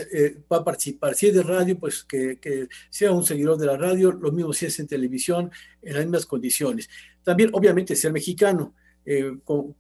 va 0.51 0.57
a 0.57 0.63
participar. 0.63 1.15
Si 1.15 1.27
es 1.27 1.33
de 1.33 1.43
radio, 1.43 1.79
pues 1.79 2.03
que, 2.03 2.39
que, 2.39 2.67
sea 2.89 3.11
un 3.11 3.23
seguidor 3.23 3.57
de 3.57 3.67
la 3.67 3.77
radio, 3.77 4.11
lo 4.11 4.31
mismo 4.31 4.51
si 4.53 4.65
es 4.65 4.79
en 4.79 4.87
televisión, 4.87 5.49
en 5.81 5.93
las 5.93 6.03
mismas 6.03 6.25
condiciones. 6.25 6.89
También, 7.23 7.51
obviamente, 7.53 7.95
ser 7.95 8.11
mexicano. 8.11 8.73
por, 9.45 9.75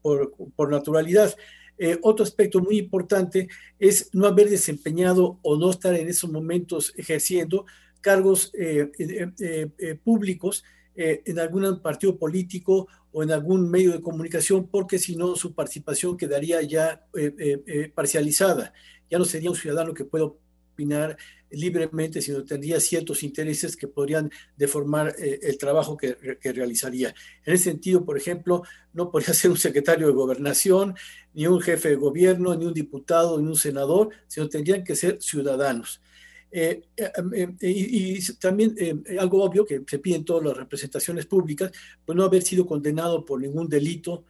por 0.55 0.71
naturalidad. 0.71 1.35
Eh, 1.83 1.97
otro 2.03 2.23
aspecto 2.23 2.59
muy 2.59 2.77
importante 2.77 3.49
es 3.79 4.11
no 4.13 4.27
haber 4.27 4.51
desempeñado 4.51 5.39
o 5.41 5.57
no 5.57 5.71
estar 5.71 5.95
en 5.95 6.07
esos 6.09 6.29
momentos 6.29 6.93
ejerciendo 6.95 7.65
cargos 8.01 8.51
eh, 8.53 8.91
eh, 8.99 9.95
públicos 10.03 10.63
en 10.93 11.39
algún 11.39 11.81
partido 11.81 12.19
político 12.19 12.87
o 13.11 13.23
en 13.23 13.31
algún 13.31 13.67
medio 13.67 13.93
de 13.93 14.01
comunicación, 14.01 14.67
porque 14.67 14.99
si 14.99 15.15
no 15.15 15.35
su 15.35 15.55
participación 15.55 16.17
quedaría 16.17 16.61
ya 16.61 17.03
parcializada. 17.95 18.73
Ya 19.09 19.17
no 19.17 19.25
sería 19.25 19.49
un 19.49 19.55
ciudadano 19.55 19.95
que 19.95 20.05
pueda 20.05 20.31
opinar 20.71 21.17
libremente, 21.51 22.21
sino 22.21 22.43
tendría 22.43 22.79
ciertos 22.79 23.23
intereses 23.23 23.75
que 23.75 23.87
podrían 23.87 24.31
deformar 24.55 25.13
eh, 25.19 25.39
el 25.43 25.57
trabajo 25.57 25.97
que, 25.97 26.15
realizaría. 26.43 27.13
En 27.45 27.53
ese 27.53 27.65
sentido, 27.65 28.05
por 28.05 28.17
ejemplo, 28.17 28.63
no 28.93 29.11
podría 29.11 29.33
ser 29.33 29.51
un 29.51 29.57
secretario 29.57 30.07
de 30.07 30.13
gobernación, 30.13 30.95
ni 31.33 31.47
un 31.47 31.61
jefe 31.61 31.89
de 31.89 31.95
gobierno, 31.95 32.55
ni 32.55 32.65
un 32.65 32.73
diputado, 32.73 33.39
ni 33.39 33.47
un 33.47 33.55
senador, 33.55 34.09
sino 34.27 34.49
tendrían 34.49 34.83
que 34.83 34.95
ser 34.95 35.21
ciudadanos. 35.21 36.01
Eh, 36.53 36.81
eh, 36.97 37.55
y, 37.61 38.17
y, 38.17 38.33
también 38.37 38.75
algo 39.17 39.41
obvio 39.41 39.65
que 39.65 39.83
se 39.87 39.99
pide 39.99 40.17
en 40.17 40.25
todas 40.25 40.43
las 40.43 40.57
representaciones 40.57 41.25
públicas, 41.25 41.71
pues 42.05 42.15
no 42.15 42.23
haber 42.23 42.41
sido 42.41 42.65
condenado 42.65 43.23
por 43.23 43.39
ningún 43.39 43.69
delito 43.69 44.25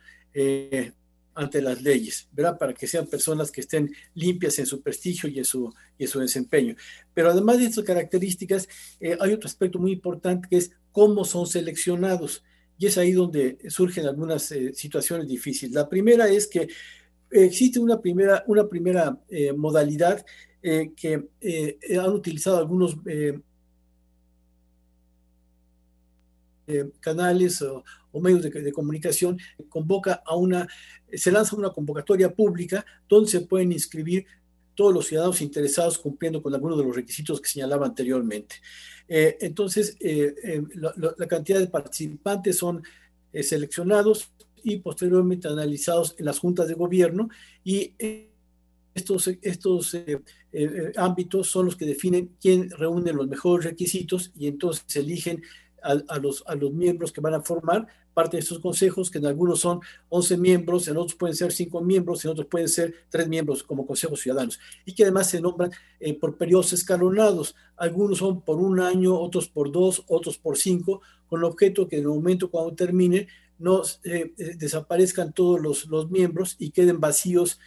ante 1.34 1.62
las 1.62 1.82
leyes, 1.82 2.28
¿verdad? 2.32 2.58
Para 2.58 2.74
que 2.74 2.88
sean 2.88 3.08
personas 3.08 3.52
que 3.52 3.62
estén 3.62 3.92
limpias 4.16 4.60
en 4.60 4.66
su 4.66 4.82
prestigio 4.82 5.30
y 5.30 5.40
en 5.40 5.46
su, 5.46 5.74
desempeño. 5.98 6.76
Pero 7.14 7.30
además 7.32 7.60
de 7.60 7.66
estas 7.66 7.86
características, 7.86 8.68
eh, 9.00 9.18
hay 9.20 9.34
otro 9.34 9.48
aspecto 9.48 9.80
muy 9.80 9.92
importante 9.92 10.48
que 10.50 10.58
es 10.58 10.72
cómo 10.92 11.24
son 11.24 11.48
seleccionados. 11.48 12.44
Y 12.78 12.88
es 12.88 12.98
ahí 12.98 13.12
donde 13.12 13.58
surgen 13.70 14.08
algunas 14.08 14.52
eh, 14.52 14.74
situaciones 14.74 15.28
difíciles. 15.28 15.74
La 15.74 15.88
primera 15.88 16.28
es 16.28 16.48
que 16.48 16.68
existe 17.30 17.80
una 17.80 18.02
primera, 18.02 18.44
una 18.48 18.68
primera 18.68 19.18
eh, 19.30 19.54
modalidad 19.54 20.26
que 20.62 21.28
han 22.00 22.12
utilizado 22.12 22.60
algunos 22.60 22.96
canales 27.00 27.64
o, 27.64 27.84
medios 28.20 28.42
de, 28.42 28.74
comunicación, 28.74 29.38
convoca 29.70 30.22
a 30.26 30.36
una, 30.36 30.68
se 31.14 31.32
lanza 31.32 31.56
una 31.56 31.70
convocatoria 31.70 32.34
pública 32.34 32.86
donde 33.08 33.30
se 33.30 33.42
pueden 33.42 33.72
inscribir 33.72 34.26
todos 34.76 34.94
los 34.94 35.08
ciudadanos 35.08 35.42
interesados 35.42 35.98
cumpliendo 35.98 36.42
con 36.42 36.54
algunos 36.54 36.78
de 36.78 36.86
los 36.86 36.96
requisitos 36.96 37.40
que 37.42 37.50
señalaba 37.50 37.86
anteriormente. 37.86 38.56
Eh, 39.08 39.38
entonces, 39.42 39.98
eh, 40.00 40.34
eh, 40.44 40.64
la, 40.74 41.28
cantidad 41.28 41.60
de 41.60 41.68
participantes 41.68 42.58
son 42.58 42.82
seleccionados 43.34 44.30
y 44.64 44.78
posteriormente 44.78 45.48
analizados 45.48 46.16
en 46.18 46.26
las 46.26 46.40
juntas 46.40 46.68
de 46.68 46.74
gobierno 46.74 47.30
y 47.64 47.94
estos, 48.94 49.30
estos 49.42 49.96
ámbitos 50.98 51.48
son 51.48 51.68
los 51.68 51.78
que 51.78 51.86
definen 51.86 52.36
quién 52.42 52.70
reúne 52.72 53.14
los 53.14 53.28
mejores 53.28 53.66
requisitos 53.66 54.32
y 54.38 54.48
entonces 54.48 54.96
eligen 54.98 55.42
a, 55.82 56.20
los, 56.20 56.44
a 56.46 56.56
los 56.56 56.74
miembros 56.74 57.12
que 57.12 57.22
van 57.22 57.34
a 57.34 57.42
formar 57.42 57.88
parte 58.14 58.38
de 58.38 58.42
estos 58.42 58.60
consejos, 58.60 59.10
que 59.10 59.18
en 59.18 59.26
algunos 59.26 59.60
son 59.60 59.80
11 60.10 60.38
miembros, 60.38 60.88
en 60.88 60.98
otros 60.98 61.16
pueden 61.16 61.36
ser 61.36 61.52
5 61.52 61.82
miembros, 61.82 62.24
en 62.26 62.32
otros 62.32 62.48
pueden 62.48 62.68
ser 62.68 62.94
3 63.10 63.28
miembros 63.28 63.64
como 63.64 63.86
consejos 63.86 64.20
ciudadanos, 64.20 64.60
y 64.86 64.94
que 64.94 65.04
además 65.04 65.30
se 65.30 65.42
nombran 65.42 65.72
eh, 66.00 66.14
por 66.18 66.38
periodos 66.38 66.74
escalonados. 66.74 67.56
Algunos 67.78 68.20
son 68.20 68.42
por 68.42 68.58
un 68.58 68.80
año, 68.80 69.18
otros 69.20 69.48
por 69.48 69.72
dos, 69.72 70.04
otros 70.08 70.38
por 70.38 70.58
cinco, 70.58 71.02
con 71.28 71.40
el 71.40 71.46
objeto 71.46 71.88
que 71.88 71.98
en 71.98 72.04
el 72.04 72.10
momento 72.10 72.50
cuando 72.50 72.76
termine 72.76 73.28
no 73.58 73.84
eh, 74.04 74.34
eh, 74.38 74.56
desaparezcan 74.58 75.34
todos 75.34 75.62
los, 75.62 75.86
los, 75.86 76.10
miembros 76.10 76.56
y 76.58 76.72
queden 76.72 77.00
vacíos 77.00 77.60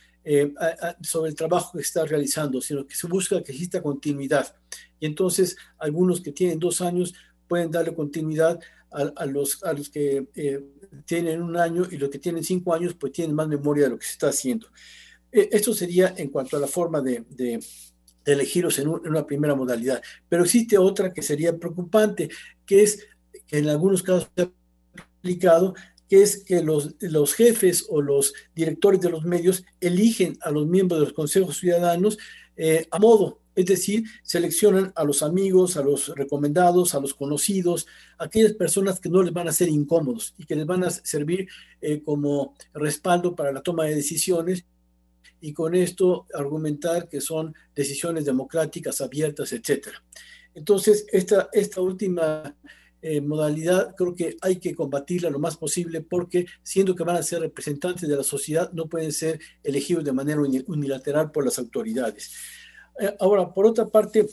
sobre 1.02 1.28
el 1.28 1.36
trabajo 1.36 1.72
que 1.76 1.82
está 1.82 2.06
realizando, 2.06 2.62
sino 2.62 2.86
que 2.86 2.94
se 2.94 3.06
busca 3.06 3.42
que 3.42 3.52
exista 3.52 3.82
continuidad. 3.82 4.56
Y 4.98 5.04
entonces 5.04 5.54
algunos 5.78 6.22
que 6.22 6.32
tienen 6.32 6.58
dos 6.58 6.80
años 6.80 7.14
pueden 7.46 7.70
darle 7.70 7.94
continuidad 7.94 8.58
a, 8.94 9.26
los, 9.26 9.58
que 9.90 10.28
eh, 10.34 10.64
tienen 11.04 11.42
un 11.42 11.56
año 11.56 11.84
y 11.90 11.96
los 11.96 12.10
que 12.10 12.18
tienen 12.18 12.44
cinco 12.44 12.74
años, 12.74 12.94
pues 12.94 13.12
tienen 13.12 13.34
más 13.34 13.48
memoria 13.48 13.84
de 13.84 13.90
lo 13.90 13.98
que 13.98 14.06
se 14.06 14.12
está 14.12 14.28
haciendo. 14.28 14.68
Eh, 15.32 15.48
esto 15.52 15.74
sería 15.74 16.14
en 16.16 16.28
cuanto 16.28 16.56
a 16.56 16.60
la 16.60 16.66
forma 16.66 17.00
de, 17.00 17.24
de, 17.30 17.60
elegirlos 18.24 18.78
en, 18.78 18.88
una 18.88 19.26
primera 19.26 19.54
modalidad. 19.54 20.02
Pero 20.28 20.44
existe 20.44 20.78
otra 20.78 21.12
que 21.12 21.22
sería 21.22 21.56
preocupante, 21.58 22.30
que 22.64 22.82
es 22.82 23.06
que 23.46 23.58
en 23.58 23.68
algunos 23.68 24.02
casos 24.02 24.30
se 24.34 24.42
ha 24.42 24.50
aplicado 25.18 25.74
que 26.08 26.22
es 26.22 26.44
que 26.44 26.62
los, 26.62 26.94
los 27.00 27.34
jefes 27.34 27.86
o 27.88 28.00
los 28.02 28.34
directores 28.54 29.00
de 29.00 29.10
los 29.10 29.24
medios 29.24 29.64
eligen 29.80 30.38
a 30.42 30.50
los 30.50 30.66
miembros 30.66 31.00
de 31.00 31.06
los 31.06 31.14
consejos 31.14 31.58
ciudadanos 31.58 32.18
eh, 32.56 32.86
a 32.90 32.98
modo, 32.98 33.40
es 33.54 33.66
decir, 33.66 34.04
seleccionan 34.22 34.92
a 34.96 35.04
los 35.04 35.22
amigos, 35.22 35.76
a 35.76 35.82
los 35.82 36.08
recomendados, 36.14 36.94
a 36.94 37.00
los 37.00 37.14
conocidos, 37.14 37.86
aquellas 38.18 38.52
personas 38.52 39.00
que 39.00 39.08
no 39.08 39.22
les 39.22 39.32
van 39.32 39.48
a 39.48 39.52
ser 39.52 39.68
incómodos 39.68 40.34
y 40.38 40.44
que 40.44 40.56
les 40.56 40.66
van 40.66 40.84
a 40.84 40.90
servir 40.90 41.48
eh, 41.80 42.02
como 42.02 42.54
respaldo 42.72 43.34
para 43.34 43.52
la 43.52 43.62
toma 43.62 43.84
de 43.84 43.94
decisiones 43.94 44.64
y 45.40 45.52
con 45.52 45.74
esto 45.74 46.26
argumentar 46.34 47.08
que 47.08 47.20
son 47.20 47.54
decisiones 47.74 48.24
democráticas, 48.24 49.00
abiertas, 49.00 49.52
etc. 49.52 49.88
Entonces, 50.54 51.06
esta, 51.12 51.48
esta 51.52 51.80
última 51.80 52.56
eh, 53.02 53.20
modalidad 53.20 53.94
creo 53.94 54.14
que 54.14 54.38
hay 54.40 54.56
que 54.56 54.74
combatirla 54.74 55.28
lo 55.28 55.38
más 55.38 55.58
posible 55.58 56.00
porque 56.00 56.46
siendo 56.62 56.96
que 56.96 57.04
van 57.04 57.16
a 57.16 57.22
ser 57.22 57.40
representantes 57.40 58.08
de 58.08 58.16
la 58.16 58.22
sociedad, 58.22 58.72
no 58.72 58.86
pueden 58.88 59.12
ser 59.12 59.38
elegidos 59.62 60.04
de 60.04 60.12
manera 60.12 60.40
unilateral 60.40 61.30
por 61.30 61.44
las 61.44 61.58
autoridades. 61.58 62.32
Eh, 63.00 63.14
ahora, 63.20 63.52
por 63.52 63.66
otra 63.66 63.86
parte, 63.86 64.26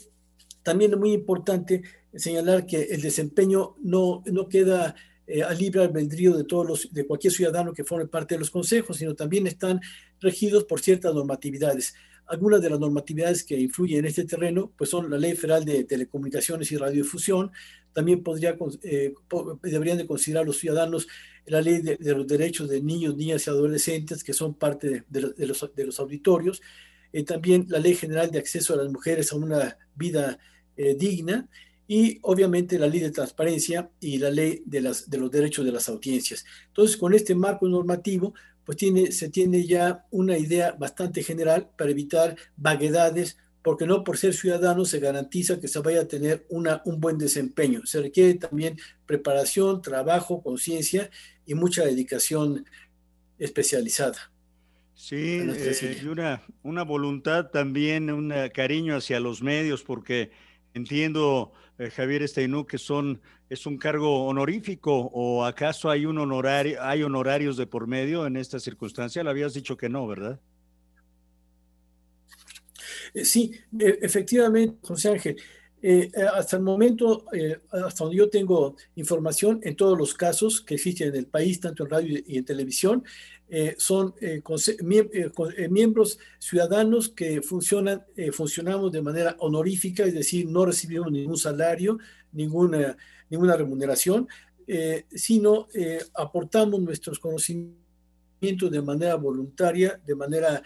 también 0.62 0.92
es 0.92 0.98
muy 0.98 1.12
importante 1.12 1.82
señalar 2.14 2.66
que 2.66 2.82
el 2.82 3.00
desempeño 3.00 3.76
no, 3.82 4.22
no 4.26 4.48
queda 4.48 4.94
eh, 5.26 5.42
a 5.42 5.52
libre 5.54 5.82
albedrío 5.82 6.36
de 6.36 6.44
todos 6.44 6.66
los, 6.66 6.92
de 6.92 7.06
cualquier 7.06 7.32
ciudadano 7.32 7.72
que 7.72 7.84
forme 7.84 8.06
parte 8.06 8.34
de 8.34 8.40
los 8.40 8.50
consejos, 8.50 8.96
sino 8.98 9.14
también 9.14 9.46
están 9.46 9.80
regidos 10.20 10.64
por 10.64 10.80
ciertas 10.80 11.14
normatividades. 11.14 11.94
Algunas 12.26 12.60
de 12.60 12.70
las 12.70 12.80
normatividades 12.80 13.44
que 13.44 13.58
influyen 13.58 14.00
en 14.00 14.06
este 14.06 14.24
terreno, 14.24 14.72
pues 14.76 14.90
son 14.90 15.10
la 15.10 15.18
Ley 15.18 15.34
Federal 15.34 15.64
de 15.64 15.84
Telecomunicaciones 15.84 16.70
y 16.70 16.76
Radiodifusión, 16.76 17.50
también 17.92 18.22
podría, 18.22 18.56
eh, 18.82 19.12
deberían 19.62 19.98
de 19.98 20.06
considerar 20.06 20.46
los 20.46 20.58
ciudadanos 20.58 21.08
la 21.46 21.60
ley 21.60 21.80
de, 21.82 21.96
los 22.14 22.26
derechos 22.26 22.68
de 22.68 22.80
niños, 22.80 23.16
niñas 23.16 23.46
y 23.46 23.50
adolescentes, 23.50 24.22
que 24.22 24.32
son 24.32 24.54
parte 24.54 25.04
de, 25.08 25.46
los, 25.46 25.74
de 25.74 25.86
los, 25.86 26.00
auditorios, 26.00 26.62
eh, 27.12 27.24
también 27.24 27.66
la 27.68 27.78
ley 27.78 27.94
general 27.94 28.30
de 28.30 28.38
acceso 28.38 28.74
a 28.74 28.78
las 28.78 28.90
mujeres 28.90 29.32
a 29.32 29.36
una 29.36 29.76
vida 29.94 30.38
digna, 30.74 31.48
y 31.86 32.18
obviamente 32.22 32.78
la 32.78 32.86
ley 32.86 33.00
de 33.00 33.10
transparencia 33.10 33.90
y 34.00 34.16
la 34.16 34.30
ley 34.30 34.62
de, 34.64 34.80
las, 34.80 35.10
de 35.10 35.18
los 35.18 35.30
derechos 35.30 35.62
de 35.66 35.72
las 35.72 35.90
audiencias. 35.90 36.46
Entonces, 36.68 36.96
con 36.96 37.12
este 37.12 37.34
marco 37.34 37.68
normativo, 37.68 38.32
pues 38.64 38.78
tiene, 38.78 39.12
se 39.12 39.28
tiene 39.28 39.66
ya 39.66 40.06
una 40.10 40.38
idea 40.38 40.72
bastante 40.72 41.22
general 41.22 41.68
para 41.76 41.90
evitar 41.90 42.36
vaguedades, 42.56 43.36
porque 43.62 43.86
no 43.86 44.04
por 44.04 44.16
ser 44.16 44.32
ciudadano 44.32 44.86
se 44.86 45.00
garantiza 45.00 45.60
que 45.60 45.68
se 45.68 45.80
vaya 45.80 46.00
a 46.00 46.08
tener 46.08 46.46
una, 46.48 46.80
un 46.86 46.98
buen 46.98 47.18
desempeño. 47.18 47.84
Se 47.84 48.00
requiere 48.00 48.34
también 48.34 48.78
preparación, 49.04 49.82
trabajo, 49.82 50.42
conciencia 50.42 51.10
y 51.44 51.52
mucha 51.54 51.84
dedicación 51.84 52.64
especializada. 53.38 54.31
Sí, 55.02 55.40
eh, 55.40 56.00
y 56.00 56.06
una, 56.06 56.44
una 56.62 56.84
voluntad 56.84 57.50
también, 57.50 58.08
un 58.08 58.32
cariño 58.54 58.94
hacia 58.94 59.18
los 59.18 59.42
medios, 59.42 59.82
porque 59.82 60.30
entiendo 60.74 61.52
eh, 61.76 61.90
Javier 61.90 62.22
Esteinú, 62.22 62.66
que 62.66 62.78
son, 62.78 63.20
es 63.50 63.66
un 63.66 63.78
cargo 63.78 64.26
honorífico 64.26 65.10
o 65.12 65.44
acaso 65.44 65.90
hay 65.90 66.06
un 66.06 66.18
honorario, 66.18 66.80
hay 66.80 67.02
honorarios 67.02 67.56
de 67.56 67.66
por 67.66 67.88
medio 67.88 68.28
en 68.28 68.36
esta 68.36 68.60
circunstancia? 68.60 69.24
Le 69.24 69.30
habías 69.30 69.54
dicho 69.54 69.76
que 69.76 69.88
no, 69.88 70.06
¿verdad? 70.06 70.38
Eh, 73.12 73.24
sí, 73.24 73.50
e, 73.76 73.98
efectivamente, 74.02 74.76
José 74.82 75.08
Ángel. 75.08 75.36
Eh, 75.84 76.12
hasta 76.32 76.58
el 76.58 76.62
momento, 76.62 77.24
hasta 77.72 78.04
donde 78.04 78.16
yo 78.16 78.30
tengo 78.30 78.76
información, 78.94 79.58
en 79.64 79.74
todos 79.74 79.98
los 79.98 80.14
casos 80.14 80.60
que 80.60 80.76
existen 80.76 81.08
en 81.08 81.16
el 81.16 81.26
país, 81.26 81.58
tanto 81.58 81.82
en 81.82 81.90
radio 81.90 82.20
y 82.24 82.38
en 82.38 82.44
televisión, 82.44 83.02
son 83.76 84.14
miembros 85.68 86.18
ciudadanos 86.38 87.08
que 87.10 87.42
funcionan, 87.42 88.02
funcionamos 88.32 88.90
de 88.92 89.02
manera 89.02 89.36
honorífica, 89.40 90.04
es 90.04 90.14
decir, 90.14 90.46
no 90.48 90.64
recibimos 90.64 91.12
ningún 91.12 91.36
salario, 91.36 91.98
ninguna, 92.32 92.96
ninguna 93.28 93.56
remuneración, 93.56 94.26
sino 95.14 95.68
aportamos 96.14 96.80
nuestros 96.80 97.18
conocimientos 97.18 98.70
de 98.70 98.82
manera 98.82 99.16
voluntaria, 99.16 100.00
de 100.06 100.14
manera 100.14 100.62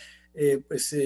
pues, 0.68 0.96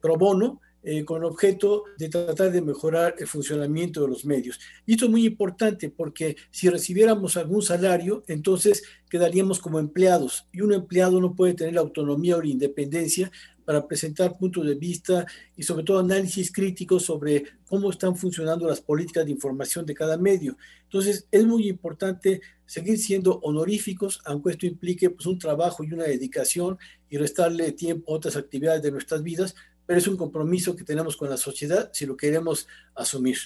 pro 0.00 0.16
bono, 0.16 0.60
eh, 0.86 1.04
con 1.04 1.24
objeto 1.24 1.84
de 1.96 2.10
tratar 2.10 2.52
de 2.52 2.60
mejorar 2.60 3.14
el 3.18 3.26
funcionamiento 3.26 4.02
de 4.02 4.08
los 4.08 4.26
medios. 4.26 4.60
Y 4.84 4.92
esto 4.92 5.06
es 5.06 5.10
muy 5.10 5.24
importante 5.24 5.88
porque 5.88 6.36
si 6.50 6.68
recibiéramos 6.68 7.38
algún 7.38 7.62
salario, 7.62 8.22
entonces 8.28 8.82
quedaríamos 9.08 9.60
como 9.60 9.78
empleados 9.78 10.46
y 10.52 10.60
un 10.60 10.74
empleado 10.74 11.20
no 11.20 11.34
puede 11.34 11.54
tener 11.54 11.78
autonomía 11.78 12.36
o 12.36 12.42
independencia 12.42 13.30
para 13.64 13.86
presentar 13.86 14.36
puntos 14.36 14.66
de 14.66 14.74
vista 14.74 15.26
y 15.56 15.62
sobre 15.62 15.84
todo 15.84 16.00
análisis 16.00 16.52
críticos 16.52 17.04
sobre 17.04 17.44
cómo 17.66 17.90
están 17.90 18.16
funcionando 18.16 18.68
las 18.68 18.80
políticas 18.80 19.24
de 19.24 19.32
información 19.32 19.86
de 19.86 19.94
cada 19.94 20.18
medio. 20.18 20.56
Entonces, 20.82 21.26
es 21.30 21.46
muy 21.46 21.68
importante 21.68 22.40
seguir 22.66 22.98
siendo 22.98 23.38
honoríficos, 23.40 24.20
aunque 24.24 24.50
esto 24.52 24.66
implique 24.66 25.10
pues, 25.10 25.26
un 25.26 25.38
trabajo 25.38 25.82
y 25.82 25.92
una 25.92 26.04
dedicación 26.04 26.78
y 27.08 27.16
restarle 27.16 27.72
tiempo 27.72 28.12
a 28.12 28.16
otras 28.16 28.36
actividades 28.36 28.82
de 28.82 28.92
nuestras 28.92 29.22
vidas, 29.22 29.54
pero 29.86 29.98
es 29.98 30.08
un 30.08 30.16
compromiso 30.16 30.74
que 30.76 30.84
tenemos 30.84 31.16
con 31.16 31.30
la 31.30 31.36
sociedad 31.36 31.90
si 31.92 32.06
lo 32.06 32.16
queremos 32.16 32.66
asumir. 32.94 33.38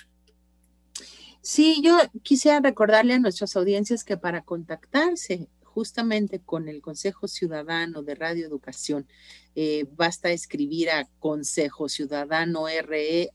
Sí, 1.40 1.80
yo 1.82 1.96
quisiera 2.22 2.60
recordarle 2.60 3.14
a 3.14 3.18
nuestras 3.18 3.56
audiencias 3.56 4.04
que 4.04 4.16
para 4.16 4.42
contactarse 4.42 5.48
justamente 5.78 6.40
con 6.40 6.68
el 6.68 6.82
Consejo 6.82 7.28
Ciudadano 7.28 8.02
de 8.02 8.16
Radio 8.16 8.44
Educación. 8.44 9.06
Eh, 9.54 9.86
basta 9.92 10.32
escribir 10.32 10.90
a 10.90 11.08
consejo 11.20 11.88
ciudadano 11.88 12.66
re 12.66 13.30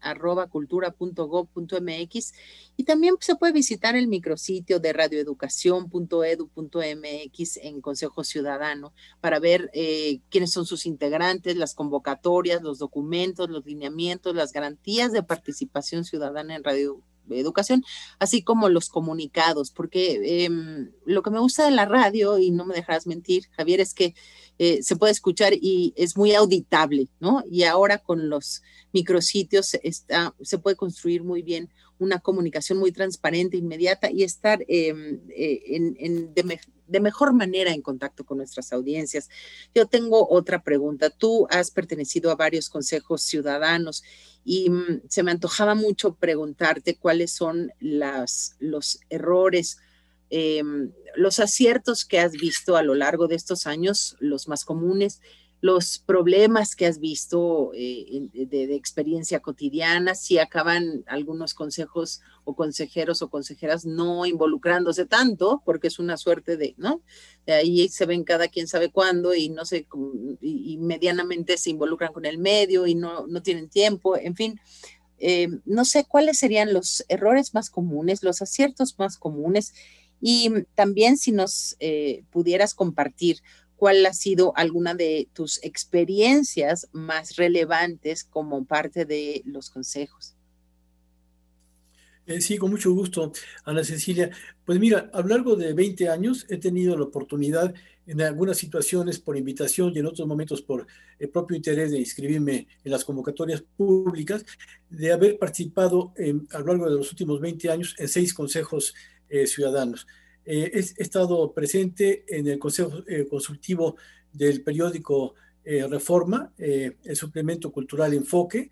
cultura.gov.mx 0.50 2.34
y 2.76 2.84
también 2.84 3.16
se 3.22 3.38
puede 3.38 3.54
visitar 3.54 3.96
el 3.96 4.10
micrositio 4.10 4.82
de 4.82 4.92
radioeducación.edu.mx 4.92 7.58
en 7.62 7.80
Consejo 7.80 8.26
Ciudadano 8.26 8.94
para 9.22 9.40
ver 9.40 9.72
eh, 9.74 10.20
quiénes 10.30 10.52
son 10.52 10.66
sus 10.66 10.86
integrantes, 10.86 11.56
las 11.56 11.74
convocatorias, 11.74 12.62
los 12.62 12.78
documentos, 12.78 13.50
los 13.50 13.66
lineamientos, 13.66 14.36
las 14.36 14.52
garantías 14.52 15.14
de 15.14 15.24
participación 15.24 16.04
ciudadana 16.04 16.58
en 16.58 16.66
radio 16.66 17.02
educación, 17.30 17.84
así 18.20 18.44
como 18.44 18.70
los 18.70 18.90
comunicados, 18.90 19.72
porque 19.72 20.46
em, 20.46 20.92
lo 21.06 21.24
que 21.24 21.32
me 21.32 21.40
gusta 21.40 21.66
de 21.66 21.72
la 21.72 21.86
radio, 21.86 22.38
y 22.38 22.52
no 22.52 22.66
me 22.66 22.76
dejarás 22.76 23.08
mentir, 23.08 23.48
Javier, 23.52 23.80
es 23.80 23.94
que 23.94 24.16
eh, 24.60 24.84
se 24.84 24.96
puede 24.96 25.12
escuchar 25.12 25.54
y 25.54 25.94
es 25.96 26.16
muy 26.16 26.34
auditable, 26.34 27.08
¿no? 27.20 27.44
Y 27.50 27.64
ahora 27.64 27.98
con 27.98 28.30
los 28.30 28.62
micrositios 28.92 29.74
está, 29.84 30.36
se 30.42 30.60
puede 30.60 30.76
construir 30.76 31.24
muy 31.24 31.42
bien 31.42 31.70
una 32.00 32.20
comunicación 32.20 32.78
muy 32.78 32.92
transparente, 32.92 33.58
inmediata 33.58 34.12
y 34.12 34.24
estar 34.24 34.64
em, 34.68 35.22
eh, 35.30 35.62
en, 35.68 36.34
de, 36.34 37.00
mejor 37.00 37.34
manera 37.34 37.72
en 37.72 37.82
contacto 37.82 38.26
con 38.26 38.38
nuestras 38.38 38.74
audiencias. 38.74 39.30
Yo 39.74 39.88
tengo 39.88 40.28
otra 40.30 40.64
pregunta. 40.64 41.10
Tú 41.10 41.48
has 41.50 41.72
pertenecido 41.72 42.30
a 42.30 42.36
varios 42.36 42.70
consejos 42.70 43.24
ciudadanos 43.24 44.04
y 44.44 44.70
mm, 44.70 45.02
se 45.08 45.24
me 45.24 45.32
antojaba 45.32 45.76
mucho 45.76 46.16
preguntarte 46.16 46.96
cuáles 46.96 47.32
son 47.32 47.72
las, 47.80 48.56
los 48.60 49.00
errores, 49.10 49.78
em, 50.36 50.92
los 51.16 51.40
aciertos 51.40 52.06
que 52.06 52.20
has 52.20 52.32
visto 52.32 52.76
a 52.76 52.82
lo 52.82 52.96
largo 52.96 53.28
de 53.28 53.36
estos 53.36 53.68
años, 53.68 54.16
los 54.20 54.48
más 54.48 54.66
comunes, 54.66 55.22
los 55.62 56.00
problemas 56.00 56.76
que 56.76 56.88
has 56.88 57.00
visto 57.00 57.72
eh, 57.74 58.28
de, 58.34 58.76
experiencia 58.76 59.40
cotidiana, 59.40 60.14
si 60.14 60.38
acaban 60.38 61.06
algunos 61.08 61.54
consejos 61.54 62.22
o 62.44 62.54
consejeros 62.54 63.22
o 63.22 63.30
consejeras 63.30 63.86
no 63.86 64.26
involucrándose 64.26 65.06
tanto, 65.06 65.62
porque 65.64 65.88
es 65.88 66.00
una 66.00 66.18
suerte 66.18 66.58
de, 66.58 66.74
¿no? 66.78 67.02
De 67.46 67.54
ahí 67.54 67.88
se 67.88 68.06
ven 68.06 68.26
cada 68.26 68.50
quien 68.50 68.68
sabe 68.68 68.92
cuándo 68.92 69.34
y 69.36 69.48
no 69.48 69.64
sé, 69.64 69.88
y, 70.42 70.78
medianamente 70.80 71.58
se 71.58 71.70
involucran 71.70 72.12
con 72.12 72.26
el 72.26 72.40
medio 72.40 72.86
y 72.86 72.96
no, 72.96 73.28
no 73.28 73.42
tienen 73.42 73.70
tiempo, 73.70 74.18
en 74.18 74.36
fin. 74.36 74.60
Eh, 75.20 75.48
no 75.64 75.86
sé 75.86 76.06
cuáles 76.06 76.40
serían 76.40 76.74
los 76.74 77.06
errores 77.08 77.54
más 77.54 77.70
comunes, 77.70 78.24
los 78.24 78.42
aciertos 78.42 79.00
más 79.00 79.18
comunes 79.18 79.74
y 80.26 80.50
también 80.74 81.18
si 81.18 81.34
nos 81.34 81.76
eh, 81.82 82.24
pudieras 82.32 82.74
compartir 82.74 83.40
cuál 83.76 84.06
ha 84.06 84.14
sido 84.14 84.54
alguna 84.56 84.94
de 84.94 85.28
tus 85.34 85.62
experiencias 85.66 86.88
más 86.94 87.36
relevantes 87.36 88.24
como 88.24 88.64
parte 88.64 89.04
de 89.04 89.42
los 89.44 89.70
consejos. 89.70 90.34
Eh, 92.26 92.40
sí, 92.40 92.58
con 92.58 92.72
mucho 92.72 92.94
gusto, 92.94 93.34
Ana 93.66 93.84
Cecilia. 93.84 94.30
Pues 94.64 94.80
mira, 94.80 95.12
a 95.12 95.20
lo 95.20 95.28
largo 95.28 95.58
de 95.58 95.74
20 95.74 96.08
años 96.08 96.46
he 96.48 96.56
tenido 96.56 96.98
la 96.98 97.04
oportunidad 97.04 97.74
en 98.08 98.22
algunas 98.22 98.58
situaciones 98.58 99.20
por 99.20 99.36
invitación 99.36 99.92
y 99.94 100.00
en 100.00 100.06
otros 100.06 100.26
momentos 100.26 100.62
por 100.62 100.88
el 101.20 101.30
propio 101.30 101.58
interés 101.58 101.92
de 101.92 102.00
inscribirme 102.00 102.68
en 102.82 102.92
las 102.92 103.04
convocatorias 103.04 103.62
públicas, 103.76 104.46
de 104.90 105.12
haber 105.12 105.38
participado 105.38 106.14
a 106.52 106.60
lo 106.60 106.66
largo 106.66 106.90
de 106.90 106.96
los 106.96 107.12
últimos 107.12 107.42
20 107.42 107.70
años 107.70 107.94
en 107.98 108.08
seis 108.08 108.34
consejos 108.34 108.94
eh, 109.30 109.48
ciudadanos. 109.48 110.08
he 110.46 110.80
estado 110.98 111.54
presente 111.54 112.26
en 112.28 112.48
el 112.48 112.60
Consejo 112.60 113.04
Consultivo 113.30 113.96
del 114.32 114.62
periódico 114.62 115.36
Reforma, 115.64 116.52
el 116.58 117.16
suplemento 117.16 117.72
cultural 117.72 118.14
Enfoque, 118.14 118.70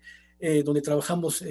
donde 0.64 0.82
trabajamos 0.82 1.42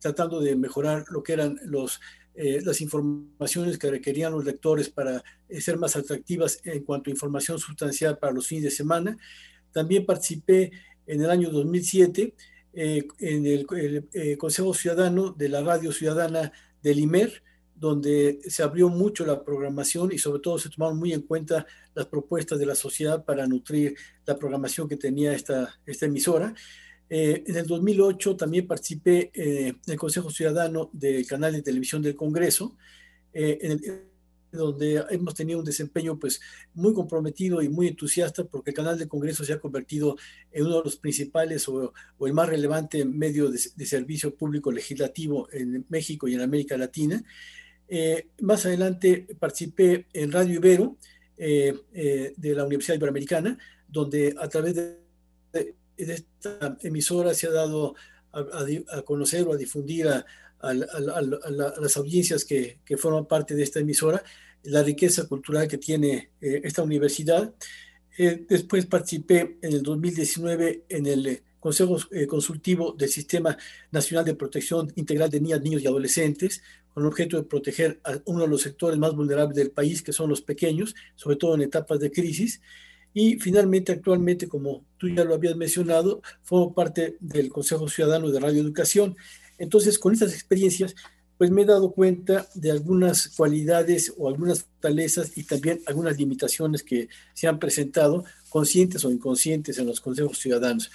tratando 0.00 0.40
de 0.40 0.56
mejorar 0.56 1.04
lo 1.10 1.22
que 1.22 1.34
eran 1.34 1.56
los 1.66 2.00
eh, 2.42 2.60
las 2.64 2.80
informaciones 2.80 3.76
que 3.76 3.90
requerían 3.90 4.32
los 4.32 4.44
lectores 4.44 4.88
para 4.88 5.22
eh, 5.48 5.60
ser 5.60 5.76
más 5.78 5.96
atractivas 5.96 6.60
en 6.64 6.84
cuanto 6.84 7.10
a 7.10 7.12
información 7.12 7.58
sustancial 7.58 8.18
para 8.18 8.32
los 8.32 8.46
fines 8.46 8.64
de 8.64 8.70
semana. 8.70 9.18
También 9.72 10.06
participé 10.06 10.70
en 11.06 11.22
el 11.22 11.28
año 11.28 11.50
2007 11.50 12.34
eh, 12.72 13.08
en 13.18 13.46
el, 13.46 14.38
Consejo 14.38 14.72
Ciudadano 14.72 15.32
de 15.32 15.48
la 15.48 15.60
Radio 15.60 15.90
Ciudadana 15.92 16.52
del 16.82 17.00
IMER, 17.00 17.42
donde 17.80 18.40
se 18.46 18.62
abrió 18.62 18.90
mucho 18.90 19.24
la 19.24 19.42
programación 19.42 20.12
y 20.12 20.18
sobre 20.18 20.40
todo 20.40 20.58
se 20.58 20.68
tomaron 20.68 20.98
muy 20.98 21.14
en 21.14 21.22
cuenta 21.22 21.66
las 21.94 22.06
propuestas 22.06 22.58
de 22.58 22.66
la 22.66 22.74
sociedad 22.74 23.24
para 23.24 23.46
nutrir 23.46 23.96
la 24.26 24.36
programación 24.36 24.86
que 24.86 24.98
tenía 24.98 25.32
esta, 25.32 25.80
esta 25.86 26.04
emisora. 26.04 26.54
Eh, 27.08 27.42
en 27.46 27.56
el 27.56 27.66
2008 27.66 28.36
también 28.36 28.66
participé 28.66 29.30
eh, 29.32 29.68
en 29.68 29.92
el 29.92 29.98
Consejo 29.98 30.30
Ciudadano 30.30 30.90
del 30.92 31.26
Canal 31.26 31.54
de 31.54 31.62
Televisión 31.62 32.02
del 32.02 32.14
Congreso, 32.14 32.76
eh, 33.32 33.58
en 33.62 34.10
donde 34.52 35.02
hemos 35.08 35.34
tenido 35.34 35.60
un 35.60 35.64
desempeño 35.64 36.18
pues 36.18 36.40
muy 36.74 36.92
comprometido 36.92 37.62
y 37.62 37.70
muy 37.70 37.88
entusiasta 37.88 38.44
porque 38.44 38.70
el 38.70 38.76
canal 38.76 38.98
del 38.98 39.08
Congreso 39.08 39.42
se 39.44 39.54
ha 39.54 39.60
convertido 39.60 40.16
en 40.52 40.66
uno 40.66 40.78
de 40.78 40.84
los 40.84 40.96
principales 40.96 41.66
o, 41.68 41.94
el 42.20 42.32
más 42.34 42.48
relevante 42.48 43.04
medio 43.06 43.50
de, 43.50 43.58
servicio 43.58 44.34
público 44.34 44.70
legislativo 44.70 45.48
en 45.52 45.86
México 45.88 46.28
y 46.28 46.34
en 46.34 46.42
América 46.42 46.76
Latina. 46.76 47.24
Más 48.40 48.66
adelante 48.66 49.26
participé 49.38 50.06
en 50.12 50.30
Radio 50.30 50.54
Ibero 50.54 50.96
de 51.36 52.54
la 52.54 52.64
Universidad 52.64 52.96
Iberoamericana, 52.96 53.58
donde 53.88 54.34
a 54.38 54.48
través 54.48 54.74
de 54.74 55.00
de 56.06 56.14
esta 56.14 56.76
emisora 56.82 57.34
se 57.34 57.46
ha 57.46 57.52
dado 57.52 57.94
a, 58.32 59.02
conocer 59.02 59.46
o 59.46 59.52
a 59.52 59.56
difundir 59.56 60.08
a, 60.08 60.24
las 60.62 61.96
audiencias 61.96 62.44
que, 62.44 62.78
forman 62.98 63.26
parte 63.26 63.54
de 63.54 63.62
esta 63.62 63.80
emisora 63.80 64.22
la 64.64 64.82
riqueza 64.82 65.26
cultural 65.26 65.66
que 65.66 65.78
tiene 65.78 66.32
eh, 66.40 66.60
esta 66.64 66.82
universidad. 66.82 67.54
Eh, 68.18 68.44
después 68.46 68.84
participé 68.84 69.56
en 69.62 69.72
el 69.72 69.82
2019 69.82 70.84
en 70.86 71.06
el 71.06 71.26
eh, 71.26 71.42
Consejo 71.58 71.98
Consultivo 72.28 72.92
del 72.92 73.08
Sistema 73.08 73.56
Nacional 73.90 74.26
de 74.26 74.34
Protección 74.34 74.92
Integral 74.96 75.30
de 75.30 75.40
Niñas, 75.40 75.62
Niños 75.62 75.82
y 75.82 75.86
Adolescentes, 75.86 76.62
con 76.94 77.02
el 77.02 77.08
objeto 77.08 77.36
de 77.36 77.44
proteger 77.44 78.00
a 78.04 78.18
uno 78.26 78.42
de 78.42 78.48
los 78.48 78.62
sectores 78.62 78.98
más 78.98 79.14
vulnerables 79.14 79.56
del 79.56 79.70
país, 79.70 80.02
que 80.02 80.12
son 80.12 80.28
los 80.28 80.42
pequeños, 80.42 80.94
sobre 81.14 81.36
todo 81.36 81.54
en 81.54 81.62
etapas 81.62 82.00
de 82.00 82.10
crisis. 82.10 82.60
Y 83.12 83.36
finalmente, 83.36 83.92
actualmente, 83.92 84.48
como 84.48 84.84
tú 84.98 85.08
ya 85.08 85.24
lo 85.24 85.34
habías 85.34 85.56
mencionado, 85.56 86.22
formo 86.42 86.74
parte 86.74 87.16
del 87.20 87.48
Consejo 87.50 87.88
Ciudadano 87.88 88.30
de 88.30 88.40
Radio 88.40 88.60
Educación. 88.60 89.16
Entonces, 89.58 89.98
con 89.98 90.12
estas 90.12 90.32
experiencias, 90.32 90.94
pues 91.40 91.50
me 91.50 91.62
he 91.62 91.64
dado 91.64 91.92
cuenta 91.92 92.46
de 92.54 92.70
algunas 92.70 93.28
cualidades 93.28 94.12
o 94.18 94.28
algunas 94.28 94.62
fortalezas 94.62 95.38
y 95.38 95.44
también 95.44 95.80
algunas 95.86 96.18
limitaciones 96.18 96.82
que 96.82 97.08
se 97.32 97.48
han 97.48 97.58
presentado, 97.58 98.24
conscientes 98.50 99.04
o 99.06 99.10
inconscientes, 99.10 99.78
en 99.78 99.86
los 99.86 100.02
consejos 100.02 100.38
ciudadanos. 100.38 100.90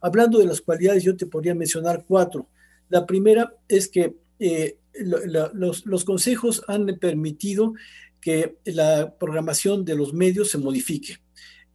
Hablando 0.00 0.38
de 0.38 0.46
las 0.46 0.62
cualidades, 0.62 1.04
yo 1.04 1.14
te 1.16 1.26
podría 1.26 1.54
mencionar 1.54 2.06
cuatro. 2.08 2.48
La 2.88 3.04
primera 3.04 3.54
es 3.68 3.88
que 3.88 4.16
eh, 4.38 4.78
los, 4.94 6.04
consejos 6.04 6.62
han 6.68 6.86
permitido 6.98 7.74
que 8.20 8.56
la 8.64 9.14
programación 9.18 9.84
de 9.84 9.96
los 9.96 10.12
medios 10.12 10.50
se 10.50 10.58
modifique. 10.58 11.18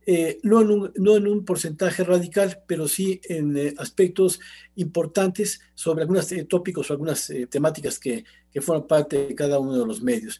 Eh, 0.07 0.37
no, 0.43 0.61
en 0.61 1.27
un, 1.27 1.45
porcentaje 1.45 2.03
radical, 2.03 2.61
pero 2.67 2.87
sí 2.87 3.19
en 3.23 3.57
eh, 3.57 3.73
aspectos 3.79 4.39
importantes 4.75 5.61
sobre 5.73 6.03
algunos 6.03 6.31
eh, 6.31 6.43
tópicos 6.43 6.89
o 6.89 6.93
algunas 6.93 7.31
temáticas 7.49 7.97
que, 7.97 8.23
que 8.51 8.61
forman 8.61 8.85
parte 8.85 9.27
de 9.27 9.35
cada 9.35 9.57
uno 9.57 9.75
de 9.75 9.85
los 9.85 10.03
medios. 10.03 10.39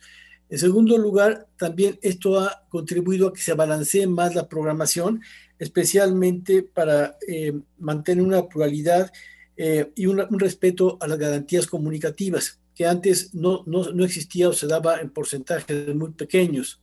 En 0.50 0.60
segundo 0.60 1.00
lugar, 1.00 1.48
también 1.58 1.98
esto 2.04 2.40
ha 2.40 2.64
contribuido 2.70 3.30
a 3.30 3.34
que 3.34 3.42
se 3.42 3.54
balancee 3.54 4.06
más 4.06 4.36
la 4.36 4.48
programación, 4.48 5.22
especialmente 5.58 6.62
para 6.62 7.18
mantener 7.80 8.24
una 8.24 8.48
pluralidad 8.48 9.12
y 9.58 10.06
un 10.06 10.40
respeto 10.40 11.00
a 11.02 11.08
las 11.08 11.18
garantías 11.18 11.66
comunicativas, 11.66 12.60
que 12.76 12.86
antes 12.86 13.34
no, 13.34 13.64
no, 13.66 13.92
no 13.92 14.04
existía 14.04 14.50
o 14.50 14.54
se 14.54 14.68
daba 14.68 15.00
en 15.00 15.10
porcentajes 15.10 15.96
muy 15.96 16.12
pequeños. 16.12 16.82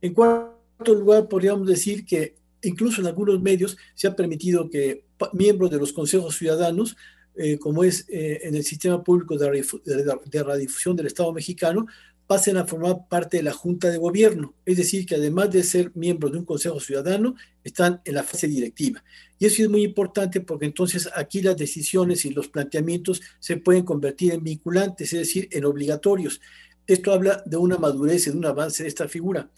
En 0.00 0.14
cuanto 0.14 0.94
lugar, 0.94 1.28
podríamos 1.28 1.66
decir 1.66 2.04
que 2.06 2.36
incluso 2.62 3.00
en 3.00 3.08
algunos 3.08 3.40
medios 3.40 3.76
se 3.94 4.06
ha 4.06 4.16
permitido 4.16 4.70
que 4.70 5.04
miembros 5.32 5.70
de 5.70 5.78
los 5.78 5.92
consejos 5.92 6.36
ciudadanos, 6.36 6.96
eh, 7.34 7.58
como 7.58 7.84
es 7.84 8.06
eh, 8.08 8.40
en 8.42 8.54
el 8.54 8.64
sistema 8.64 9.02
público 9.02 9.36
de 9.36 10.42
radiodifusión 10.42 10.96
del 10.96 11.06
Estado 11.06 11.32
mexicano, 11.32 11.86
pasen 12.28 12.58
a 12.58 12.66
formar 12.66 13.08
parte 13.08 13.38
de 13.38 13.42
la 13.42 13.54
Junta 13.54 13.88
de 13.88 13.96
Gobierno. 13.96 14.54
Es 14.66 14.76
decir, 14.76 15.06
que 15.06 15.14
además 15.14 15.50
de 15.50 15.62
ser 15.64 15.90
miembros 15.94 16.30
de 16.30 16.38
un 16.38 16.44
Consejo 16.44 16.78
Ciudadano, 16.78 17.34
están 17.64 18.02
en 18.04 18.14
la 18.14 18.22
fase 18.22 18.46
directiva. 18.46 19.02
Y 19.38 19.46
eso 19.46 19.62
es 19.62 19.70
muy 19.70 19.82
importante 19.82 20.42
porque 20.42 20.66
entonces 20.66 21.08
aquí 21.16 21.40
las 21.40 21.56
decisiones 21.56 22.26
y 22.26 22.30
los 22.30 22.48
planteamientos 22.48 23.22
se 23.40 23.56
pueden 23.56 23.82
convertir 23.82 24.32
en 24.32 24.44
vinculantes, 24.44 25.10
es 25.14 25.20
decir, 25.20 25.48
en 25.50 25.64
obligatorios. 25.64 26.42
Esto 26.86 27.14
habla 27.14 27.42
de 27.46 27.56
una 27.56 27.78
madurez 27.78 28.26
y 28.26 28.30
de 28.30 28.36
un 28.36 28.44
avance 28.44 28.82
de 28.82 28.90
esta 28.90 29.08
figura. 29.08 29.50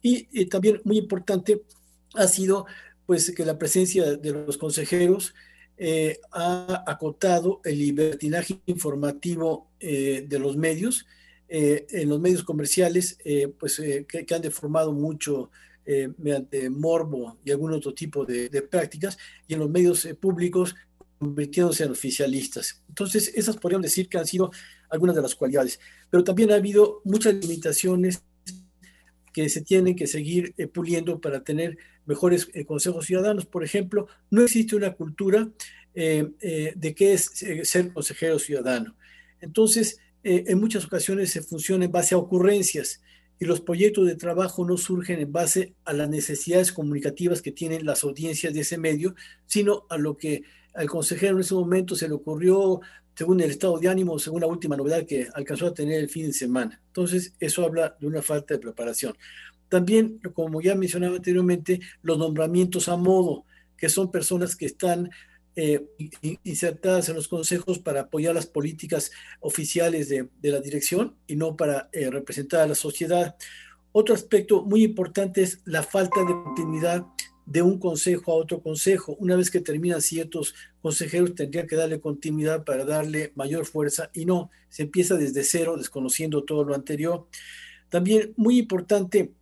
Y, 0.00 0.46
también 0.46 0.80
muy 0.84 0.98
importante 0.98 1.62
ha 2.14 2.28
sido 2.28 2.66
pues 3.06 3.32
que 3.32 3.44
la 3.44 3.58
presencia 3.58 4.16
de 4.16 4.30
los 4.30 4.56
consejeros 4.56 5.34
eh, 5.76 6.20
ha 6.30 6.84
acotado 6.86 7.60
el 7.64 7.78
libertinaje 7.78 8.60
informativo 8.66 9.70
eh, 9.80 10.24
de 10.28 10.38
los 10.38 10.56
medios, 10.56 11.06
eh, 11.56 11.86
en 11.90 12.08
los 12.08 12.20
medios 12.20 12.42
comerciales, 12.42 13.18
pues 13.58 13.80
que, 14.08 14.34
han 14.34 14.42
deformado 14.42 14.92
mucho 14.92 15.50
mediante 16.18 16.68
morbo 16.70 17.38
y 17.44 17.50
algún 17.50 17.72
otro 17.72 17.92
tipo 17.92 18.24
de, 18.24 18.48
de 18.48 18.62
prácticas, 18.62 19.18
y 19.46 19.54
en 19.54 19.60
los 19.60 19.70
medios 19.70 20.08
públicos 20.20 20.74
convirtiéndose 21.18 21.84
en 21.84 21.92
oficialistas. 21.92 22.82
Entonces, 22.88 23.32
esas 23.34 23.56
podríamos 23.56 23.84
decir 23.84 24.08
que 24.08 24.18
han 24.18 24.26
sido 24.26 24.50
algunas 24.90 25.14
de 25.14 25.22
las 25.22 25.34
cualidades, 25.34 25.78
pero 26.10 26.24
también 26.24 26.50
ha 26.50 26.56
habido 26.56 27.02
muchas 27.04 27.34
limitaciones 27.34 28.22
que 29.34 29.48
se 29.48 29.62
tienen 29.62 29.96
que 29.96 30.06
seguir 30.06 30.54
eh, 30.56 30.68
puliendo 30.68 31.20
para 31.20 31.42
tener 31.42 31.76
mejores 32.06 32.48
eh, 32.54 32.64
consejos 32.64 33.04
ciudadanos. 33.04 33.46
Por 33.46 33.64
ejemplo, 33.64 34.06
no 34.30 34.42
existe 34.42 34.76
una 34.76 34.92
cultura 34.92 35.48
eh, 35.94 36.72
de 36.74 36.94
qué 36.94 37.12
es 37.12 37.30
ser 37.62 37.92
consejero 37.92 38.38
ciudadano. 38.38 38.96
Entonces, 39.40 39.98
en 40.24 40.58
muchas 40.58 40.86
ocasiones 40.86 41.30
se 41.30 41.42
funciona 41.42 41.84
en 41.84 41.92
base 41.92 42.14
a 42.14 42.18
ocurrencias 42.18 43.02
y 43.38 43.44
los 43.44 43.60
proyectos 43.60 44.06
de 44.06 44.16
trabajo 44.16 44.64
no 44.64 44.76
surgen 44.76 45.20
en 45.20 45.32
base 45.32 45.74
a 45.84 45.92
las 45.92 46.08
necesidades 46.08 46.72
comunicativas 46.72 47.42
que 47.42 47.52
tienen 47.52 47.84
las 47.84 48.04
audiencias 48.04 48.54
de 48.54 48.60
ese 48.60 48.78
medio, 48.78 49.14
sino 49.46 49.84
a 49.90 49.98
lo 49.98 50.16
que 50.16 50.42
al 50.74 50.88
consejero 50.88 51.36
en 51.36 51.40
ese 51.40 51.54
momento 51.54 51.94
se 51.94 52.08
le 52.08 52.14
ocurrió 52.14 52.80
según 53.14 53.40
el 53.40 53.50
estado 53.50 53.78
de 53.78 53.88
ánimo, 53.88 54.18
según 54.18 54.40
la 54.40 54.46
última 54.46 54.76
novedad 54.76 55.06
que 55.06 55.28
alcanzó 55.34 55.66
a 55.66 55.74
tener 55.74 56.00
el 56.00 56.08
fin 56.08 56.26
de 56.26 56.32
semana. 56.32 56.80
Entonces, 56.88 57.34
eso 57.38 57.64
habla 57.64 57.96
de 58.00 58.06
una 58.06 58.22
falta 58.22 58.54
de 58.54 58.60
preparación. 58.60 59.16
También, 59.68 60.20
como 60.34 60.60
ya 60.60 60.74
mencionaba 60.74 61.16
anteriormente, 61.16 61.80
los 62.02 62.18
nombramientos 62.18 62.88
a 62.88 62.96
modo, 62.96 63.44
que 63.76 63.88
son 63.88 64.10
personas 64.10 64.56
que 64.56 64.66
están 64.66 65.10
eh, 65.56 65.86
insertadas 66.42 67.08
en 67.08 67.14
los 67.14 67.28
consejos 67.28 67.78
para 67.78 68.02
apoyar 68.02 68.34
las 68.34 68.46
políticas 68.46 69.12
oficiales 69.40 70.08
de, 70.08 70.28
la 70.42 70.60
dirección 70.60 71.16
y 71.26 71.36
no 71.36 71.56
para 71.56 71.88
eh, 71.92 72.10
representar 72.10 72.62
a 72.62 72.66
la 72.66 72.74
sociedad. 72.74 73.36
Otro 73.92 74.14
aspecto 74.14 74.62
muy 74.62 74.82
importante 74.82 75.42
es 75.42 75.60
la 75.64 75.82
falta 75.82 76.20
de 76.20 76.32
continuidad 76.32 77.06
de 77.46 77.62
un 77.62 77.78
consejo 77.78 78.32
a 78.32 78.36
otro 78.36 78.62
consejo. 78.62 79.16
Una 79.18 79.36
vez 79.36 79.50
que 79.50 79.60
terminan 79.60 80.00
ciertos 80.00 80.54
consejeros, 80.82 81.34
tendrían 81.34 81.66
que 81.66 81.76
darle 81.76 82.00
continuidad 82.00 82.64
para 82.64 82.84
darle 82.84 83.32
mayor 83.34 83.66
fuerza 83.66 84.10
y 84.12 84.24
no, 84.24 84.50
se 84.68 84.82
empieza 84.82 85.16
desde 85.16 85.44
cero, 85.44 85.76
desconociendo 85.76 86.44
todo 86.44 86.64
lo 86.64 86.74
anterior. 86.74 87.28
También 87.90 88.32
muy 88.36 88.58
importante 88.58 89.32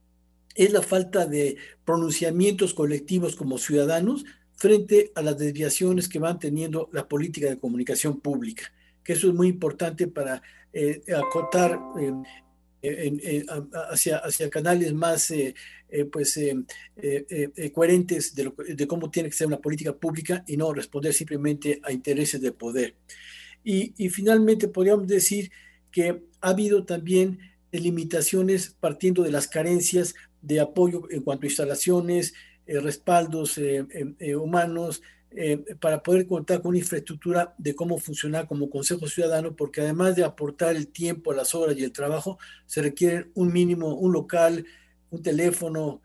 es 0.55 0.72
la 0.72 0.83
falta 0.83 1.27
de 1.27 1.57
pronunciamientos 1.85 2.75
colectivos 2.75 3.37
como 3.37 3.57
ciudadanos 3.57 4.25
frente 4.62 5.11
a 5.16 5.22
las 5.22 5.37
desviaciones 5.37 6.09
que 6.09 6.20
van 6.20 6.38
teniendo 6.38 6.88
la 6.92 7.09
política 7.09 7.48
de 7.48 7.59
comunicación 7.59 8.20
pública, 8.20 8.72
que 9.03 9.14
eso 9.14 9.27
es 9.27 9.35
muy 9.35 9.48
importante 9.48 10.07
para 10.07 10.40
eh, 10.72 11.03
acotar 11.16 11.81
eh, 12.01 13.44
hacia, 13.90 14.18
hacia 14.18 14.48
canales 14.48 14.94
más 14.94 15.33
eh, 15.33 15.53
eh, 15.88 16.05
pues, 16.05 16.37
eh, 16.37 17.72
coherentes 17.75 18.37
de, 18.37 18.53
de, 18.77 18.87
cómo 18.87 19.11
tiene 19.11 19.31
que 19.31 19.35
ser 19.35 19.48
una 19.48 19.59
política 19.59 19.96
pública 19.96 20.44
y 20.46 20.57
no 20.57 20.72
responder 20.72 21.12
simplemente 21.12 21.81
a 21.83 21.90
intereses 21.90 22.40
de 22.40 22.53
poder. 22.53 22.94
Y, 23.64 23.92
y 23.96 24.11
finalmente 24.11 24.68
podríamos 24.68 25.09
decir 25.09 25.51
que 25.90 26.22
ha 26.40 26.51
habido 26.51 26.85
también 26.85 27.40
limitaciones 27.72 28.77
partiendo 28.79 29.25
de 29.25 29.33
las 29.33 29.48
carencias 29.48 30.14
de 30.40 30.61
apoyo 30.61 31.11
en 31.11 31.22
cuanto 31.22 31.46
a 31.46 31.48
instalaciones, 31.48 32.35
eh, 32.66 32.79
respaldos 32.79 33.59
eh, 33.59 33.85
eh, 34.18 34.37
humanos, 34.37 35.03
para 35.81 36.03
poder 36.03 36.27
contar 36.27 36.61
con 36.61 36.68
una 36.70 36.79
infraestructura 36.79 37.55
de 37.57 37.75
cómo 37.75 37.96
funcionar 37.96 38.46
como 38.46 38.68
Consejo 38.68 39.07
Ciudadano, 39.07 39.57
porque 39.57 39.81
además 39.81 40.14
de 40.14 40.25
aportar 40.25 40.77
el 40.77 40.88
tiempo, 40.88 41.33
las 41.33 41.55
horas 41.55 41.75
y 41.79 41.85
el 41.85 41.90
trabajo, 41.90 42.38
se 42.66 42.83
requiere 42.83 43.31
un 43.33 43.51
mínimo, 43.51 43.94
un 43.94 44.12
local, 44.12 44.66
un 45.09 45.22
teléfono, 45.22 46.03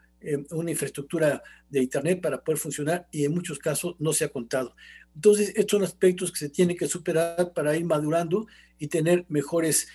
una 0.51 0.71
infraestructura 0.71 1.43
de 1.69 1.81
Internet 1.81 2.21
para 2.21 2.41
poder 2.41 2.57
funcionar 2.57 3.09
y 3.11 3.25
en 3.25 3.33
muchos 3.33 3.59
casos 3.59 3.97
no 3.99 4.13
se 4.13 4.23
ha 4.23 4.29
contado. 4.29 4.73
Entonces, 5.13 5.49
estos 5.57 5.77
son 5.77 5.83
aspectos 5.83 6.31
que 6.31 6.39
se 6.39 6.49
tienen 6.49 6.77
que 6.77 6.87
superar 6.87 7.51
para 7.53 7.75
ir 7.75 7.83
madurando 7.83 8.47
y 8.79 8.87
tener 8.87 9.25
mejores 9.27 9.89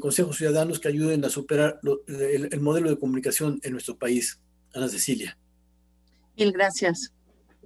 consejos 0.00 0.38
ciudadanos 0.38 0.80
que 0.80 0.88
ayuden 0.88 1.24
a 1.24 1.30
superar 1.30 1.78
el 2.08 2.60
modelo 2.60 2.90
de 2.90 2.98
comunicación 2.98 3.60
en 3.62 3.70
nuestro 3.70 3.96
país. 3.96 4.40
Ana 4.74 4.88
Cecilia. 4.88 5.38
Mil 6.36 6.52
gracias. 6.52 7.12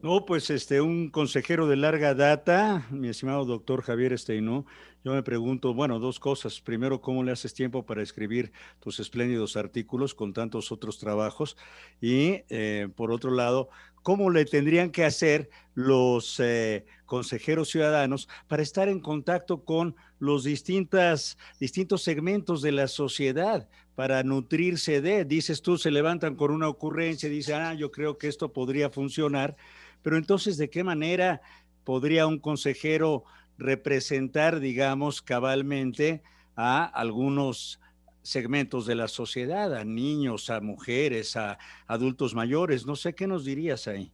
No, 0.02 0.24
pues 0.24 0.48
este, 0.48 0.80
un 0.80 1.11
consejero 1.11 1.66
de 1.66 1.76
larga 1.76 2.14
data, 2.14 2.87
mi 2.90 3.09
estimado 3.09 3.44
doctor 3.44 3.83
Javier 3.83 4.14
Esteinú, 4.14 4.64
yo 5.02 5.14
me 5.14 5.22
pregunto, 5.22 5.72
bueno, 5.72 5.98
dos 5.98 6.20
cosas. 6.20 6.61
Primero, 6.61 7.00
¿cómo 7.00 7.22
le 7.22 7.33
haces 7.33 7.54
tiempo 7.54 7.87
para 7.87 8.02
escribir 8.02 8.52
tus 8.80 9.00
espléndidos 9.00 9.56
artículos 9.56 10.14
con 10.14 10.35
tantos 10.35 10.72
otros 10.72 10.98
trabajos? 10.98 11.56
Y 12.02 12.42
eh, 12.50 12.88
por 12.96 13.11
otro 13.11 13.30
lado, 13.30 13.70
¿cómo 14.02 14.28
le 14.28 14.44
tendrían 14.44 14.90
que 14.90 15.04
hacer 15.04 15.48
los 15.74 16.38
eh, 16.40 16.85
consejeros 17.06 17.70
ciudadanos 17.70 18.28
para 18.46 18.62
estar 18.62 18.88
en 18.88 19.00
contacto 19.00 19.64
con 19.64 19.96
los 20.18 20.44
distintas, 20.44 21.38
distintos 21.59 22.02
segmentos 22.02 22.61
de 22.61 22.72
la 22.72 22.87
sociedad? 22.87 23.68
Para 24.00 24.22
nutrirse 24.22 25.02
de. 25.02 25.26
Dices 25.26 25.60
tú, 25.60 25.76
se 25.76 25.90
levantan 25.90 26.34
con 26.34 26.52
una 26.52 26.70
ocurrencia, 26.70 27.28
dicen, 27.28 27.56
ah, 27.56 27.74
yo 27.74 27.90
creo 27.90 28.16
que 28.16 28.28
esto 28.28 28.50
podría 28.50 28.88
funcionar, 28.88 29.58
pero 30.00 30.16
entonces, 30.16 30.56
¿de 30.56 30.70
qué 30.70 30.82
manera 30.82 31.42
podría 31.84 32.26
un 32.26 32.38
consejero 32.38 33.24
representar, 33.58 34.58
digamos, 34.58 35.20
cabalmente 35.20 36.22
a 36.56 36.86
algunos 36.86 37.78
segmentos 38.22 38.86
de 38.86 38.94
la 38.94 39.06
sociedad, 39.06 39.74
a 39.74 39.84
niños, 39.84 40.48
a 40.48 40.62
mujeres, 40.62 41.36
a 41.36 41.58
adultos 41.86 42.34
mayores? 42.34 42.86
No 42.86 42.96
sé 42.96 43.14
qué 43.14 43.26
nos 43.26 43.44
dirías 43.44 43.86
ahí. 43.86 44.10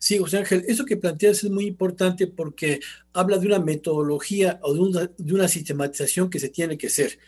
Sí, 0.00 0.18
José 0.18 0.38
Ángel, 0.38 0.64
eso 0.66 0.84
que 0.84 0.96
planteas 0.96 1.44
es 1.44 1.50
muy 1.52 1.66
importante 1.66 2.26
porque 2.26 2.80
habla 3.12 3.38
de 3.38 3.46
una 3.46 3.60
metodología 3.60 4.58
o 4.62 4.74
de 4.74 5.32
una 5.32 5.46
sistematización 5.46 6.28
que 6.28 6.40
se 6.40 6.48
tiene 6.48 6.76
que 6.76 6.88
hacer. 6.88 7.20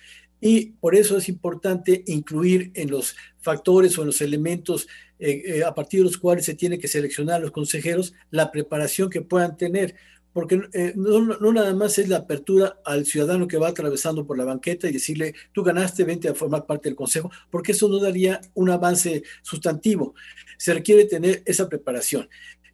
Y 0.45 0.73
por 0.81 0.97
eso 0.97 1.17
es 1.17 1.29
importante 1.29 2.03
incluir 2.09 2.73
en 2.75 2.91
los 2.91 3.15
factores 3.39 3.97
o 3.97 4.03
en 4.03 4.09
los 4.09 4.21
elementos 4.21 4.89
eh, 5.21 5.41
eh, 5.47 5.65
a 5.65 5.73
partir 5.73 6.01
de 6.01 6.07
los 6.07 6.19
cuales 6.19 6.45
se 6.45 6.55
tiene 6.55 6.81
que 6.81 6.89
seleccionar 6.89 7.37
a 7.37 7.39
los 7.45 7.53
consejeros 7.53 8.13
la 8.31 8.51
preparación 8.51 9.09
que 9.09 9.21
puedan 9.21 9.57
tener, 9.57 9.95
porque 10.33 10.61
eh, 10.73 10.95
no, 10.97 11.21
no, 11.21 11.53
nada 11.53 11.73
más 11.75 11.97
es 11.99 12.09
la 12.09 12.17
apertura 12.17 12.81
al 12.85 13.07
ciudadano 13.07 13.47
que 13.47 13.57
va 13.57 13.69
atravesando 13.69 14.27
por 14.27 14.37
la 14.37 14.45
banqueta 14.45 14.89
y 14.89 14.93
decirle, 14.93 15.33
tú 15.53 15.63
ganaste, 15.63 16.03
vente 16.03 16.29
a 16.29 16.35
formar 16.35 16.67
parte 16.67 16.89
del 16.89 16.97
consejo, 16.97 17.31
porque 17.49 17.71
eso 17.71 17.89
no 17.89 18.01
daría 18.01 18.41
un 18.55 18.69
avance 18.69 19.23
sustantivo. 19.43 20.17
Se 20.59 20.75
requiere 20.75 21.05
tener 21.05 21.45
esa 21.47 21.69
preparación. 21.69 22.29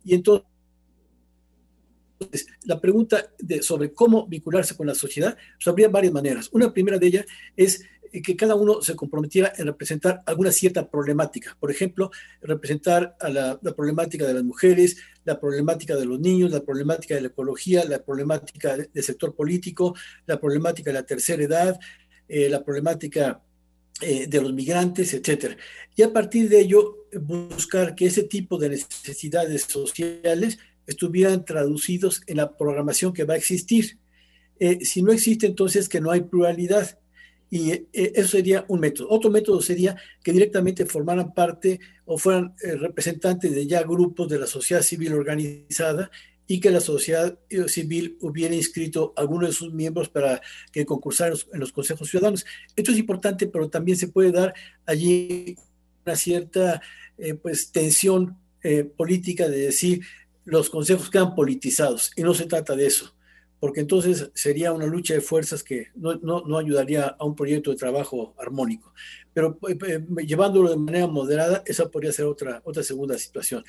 Y 0.05 0.15
entonces 0.15 0.47
la 2.65 2.81
pregunta 2.81 3.33
de, 3.39 3.63
sobre 3.63 3.93
cómo 3.93 4.27
vincularse 4.27 4.77
con 4.77 4.87
la 4.87 4.95
sociedad, 4.95 5.37
pues 5.57 5.69
habría 5.69 5.89
varias 5.89 6.13
maneras. 6.13 6.49
Una 6.53 6.73
primera 6.73 6.99
de 6.99 7.07
ellas 7.07 7.27
es 7.57 7.85
que 8.11 8.37
cada 8.37 8.55
uno 8.55 8.81
se 8.83 8.97
comprometiera 8.97 9.53
en 9.57 9.67
representar 9.67 10.23
alguna 10.27 10.53
cierta 10.53 10.89
problemática. 10.89 11.57
Por 11.59 11.71
ejemplo, 11.71 12.11
representar 12.41 13.17
a 13.21 13.29
la, 13.29 13.61
problemática 13.77 14.27
de 14.27 14.35
las 14.35 14.45
mujeres, 14.45 14.97
la 15.25 15.39
problemática 15.39 15.97
de 15.97 16.07
los 16.07 16.19
niños, 16.19 16.51
la 16.51 16.65
problemática 16.65 17.15
de 17.15 17.23
la 17.23 17.29
ecología, 17.29 17.85
la 17.85 18.03
problemática 18.03 18.77
del 18.77 19.05
sector 19.05 19.35
político, 19.35 19.95
la 20.27 20.41
problemática 20.41 20.91
de 20.91 20.95
la 20.95 21.07
tercera 21.07 21.43
edad, 21.43 21.79
eh, 22.29 22.49
la 22.49 22.65
problemática 22.65 23.43
eh, 24.01 24.27
de 24.27 24.41
los 24.41 24.53
migrantes, 24.53 25.13
etcétera. 25.13 25.57
Y 25.95 26.03
a 26.03 26.13
partir 26.13 26.49
de 26.49 26.61
ello, 26.61 27.09
buscar 27.21 27.95
que 27.95 28.07
ese 28.07 28.25
tipo 28.25 28.59
de 28.59 28.71
necesidades 28.71 29.63
sociales 29.63 30.59
estuvieran 30.89 31.45
traducidos 31.45 32.23
en 32.27 32.39
la 32.39 32.57
programación 32.57 33.13
que 33.13 33.25
va 33.25 33.35
a 33.35 33.37
existir. 33.37 33.99
Eh, 34.59 34.85
si 34.85 35.03
no 35.03 35.13
existe, 35.13 35.47
entonces 35.47 35.89
que 35.89 36.01
no 36.01 36.11
hay 36.11 36.23
pluralidad. 36.23 36.99
Y 37.51 37.71
eh, 37.73 37.87
eso 37.93 38.29
sería 38.29 38.65
un 38.69 38.81
método. 38.81 39.09
Otro 39.11 39.31
método 39.31 39.61
sería 39.61 39.97
que 40.23 40.33
directamente 40.33 40.87
formaran 40.87 41.35
parte 41.35 41.79
o 42.07 42.17
fueran 42.17 42.55
eh, 42.63 42.75
representantes 42.75 43.55
de 43.55 43.67
ya 43.67 43.83
grupos 43.83 44.29
de 44.29 44.39
la 44.39 44.47
sociedad 44.47 44.83
civil 44.83 45.13
organizada 45.13 46.11
y 46.47 46.59
que 46.59 46.71
la 46.71 46.81
sociedad 46.81 47.39
civil 47.67 48.17
hubiera 48.23 48.55
inscrito 48.55 49.13
a 49.15 49.21
alguno 49.21 49.47
de 49.47 49.53
sus 49.53 49.71
miembros 49.75 50.09
para 50.09 50.41
que 50.73 50.87
concursaran 50.87 51.37
en 51.53 51.61
los 51.61 51.73
consejos 51.73 52.09
ciudadanos. 52.09 52.47
Esto 52.75 52.93
es 52.93 52.99
importante, 52.99 53.47
pero 53.49 53.69
también 53.69 53.99
se 53.99 54.09
puede 54.09 54.33
dar 54.33 54.55
allí 54.87 55.57
una 56.07 56.17
cierta 56.17 56.81
pues, 57.43 57.71
tensión 57.71 58.39
política 58.97 59.47
de 59.47 59.59
decir, 59.59 60.01
los 60.49 60.71
consejos 60.71 61.11
quedan 61.11 61.35
politizados 61.35 62.11
y 62.17 62.23
no 62.23 62.33
se 62.33 62.47
trata 62.47 62.75
de 62.75 62.87
eso, 62.87 63.15
porque 63.61 63.81
entonces 63.81 64.31
sería 64.35 64.73
una 64.73 64.87
lucha 64.87 65.15
de 65.15 65.21
fuerzas 65.21 65.63
que 65.63 65.89
no, 65.95 66.15
no, 66.15 66.59
ayudaría 66.59 67.17
a 67.19 67.25
un 67.25 67.35
proyecto 67.35 67.71
de 67.71 67.77
trabajo 67.77 68.35
armónico. 68.39 68.93
Pero 69.35 69.59
eh, 69.69 69.79
eh, 69.87 70.01
llevándolo 70.27 70.71
de 70.71 70.77
manera 70.77 71.07
moderada, 71.07 71.63
esa 71.67 71.91
podría 71.91 72.13
ser 72.13 72.25
otra, 72.25 72.63
otra 72.65 72.83
segunda 72.83 73.19
situación. 73.19 73.65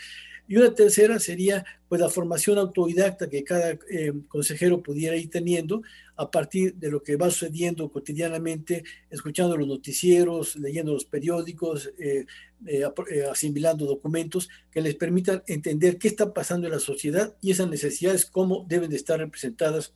Y 0.50 0.58
una 0.58 0.74
tercera 0.74 1.20
sería 1.20 1.64
pues 1.88 2.02
la 2.02 2.10
formación 2.10 2.58
autodidacta 2.58 3.30
que 3.30 3.44
cada 3.44 3.78
eh, 3.88 4.12
consejero 4.28 4.82
pudiera 4.82 5.16
ir 5.16 5.30
teniendo 5.30 5.84
a 6.16 6.32
partir 6.32 6.74
de 6.74 6.90
lo 6.90 7.04
que 7.04 7.18
va 7.18 7.30
sucediendo 7.30 7.88
cotidianamente, 7.92 8.84
escuchando 9.12 9.56
los 9.56 9.68
noticieros, 9.68 10.56
leyendo 10.56 10.92
los 10.92 11.06
periódicos, 11.06 11.92
eh, 12.00 12.26
eh, 12.66 12.84
asimilando 13.32 13.86
documentos 13.86 14.50
que 14.72 14.82
les 14.82 14.96
permitan 14.96 15.44
entender 15.46 16.00
qué 16.00 16.08
está 16.08 16.34
pasando 16.34 16.66
en 16.66 16.74
la 16.74 16.80
sociedad 16.80 17.36
y 17.42 17.52
esas 17.52 17.70
necesidades, 17.70 18.26
cómo 18.26 18.66
deben 18.68 18.90
de 18.90 18.96
estar 18.96 19.20
representadas 19.20 19.94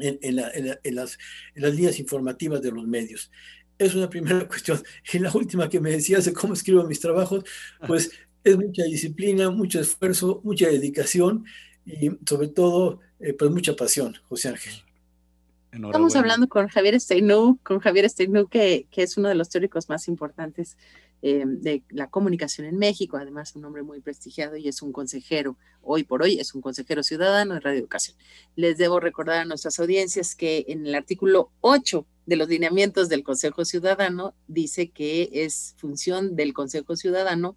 en, 0.00 0.34
las, 0.34 0.52
en 0.56 0.96
las 1.62 1.72
líneas 1.72 2.00
informativas 2.00 2.60
de 2.60 2.72
los 2.72 2.84
medios 2.84 3.30
es 3.78 3.94
una 3.94 4.08
primera 4.08 4.46
cuestión. 4.48 4.82
Y 5.12 5.18
la 5.18 5.32
última 5.32 5.68
que 5.68 5.80
me 5.80 5.90
decías 5.90 6.24
de 6.24 6.32
cómo 6.32 6.54
escribo 6.54 6.84
mis 6.84 7.00
trabajos, 7.00 7.44
pues 7.86 8.10
es 8.44 8.56
mucha 8.56 8.84
disciplina, 8.84 9.50
mucho 9.50 9.80
esfuerzo, 9.80 10.40
mucha 10.44 10.68
dedicación 10.68 11.44
y 11.86 12.10
sobre 12.26 12.48
todo, 12.48 13.00
eh, 13.18 13.32
pues 13.32 13.50
mucha 13.50 13.74
pasión, 13.74 14.14
José 14.28 14.50
Ángel. 14.50 14.74
Estamos 15.72 16.14
hablando 16.14 16.48
con 16.48 16.68
Javier 16.68 17.00
Steinú, 17.00 17.58
con 17.64 17.80
Javier 17.80 18.08
Steinú, 18.08 18.46
que, 18.46 18.86
que 18.92 19.02
es 19.02 19.16
uno 19.16 19.28
de 19.28 19.34
los 19.34 19.48
teóricos 19.48 19.88
más 19.88 20.06
importantes 20.06 20.76
eh, 21.20 21.42
de 21.46 21.82
la 21.88 22.08
comunicación 22.10 22.66
en 22.66 22.76
México, 22.76 23.16
además 23.16 23.56
un 23.56 23.64
hombre 23.64 23.82
muy 23.82 24.00
prestigiado 24.00 24.56
y 24.56 24.68
es 24.68 24.82
un 24.82 24.92
consejero, 24.92 25.56
hoy 25.82 26.04
por 26.04 26.22
hoy 26.22 26.38
es 26.38 26.54
un 26.54 26.60
consejero 26.60 27.02
ciudadano 27.02 27.54
de 27.54 27.60
Radio 27.60 27.80
Educación. 27.80 28.16
Les 28.56 28.76
debo 28.76 29.00
recordar 29.00 29.38
a 29.38 29.44
nuestras 29.46 29.80
audiencias 29.80 30.36
que 30.36 30.66
en 30.68 30.86
el 30.86 30.94
artículo 30.94 31.50
8 31.62 32.06
de 32.26 32.36
los 32.36 32.48
lineamientos 32.48 33.08
del 33.08 33.24
Consejo 33.24 33.64
Ciudadano 33.64 34.34
dice 34.48 34.90
que 34.90 35.30
es 35.32 35.74
función 35.78 36.36
del 36.36 36.52
Consejo 36.52 36.94
Ciudadano 36.94 37.56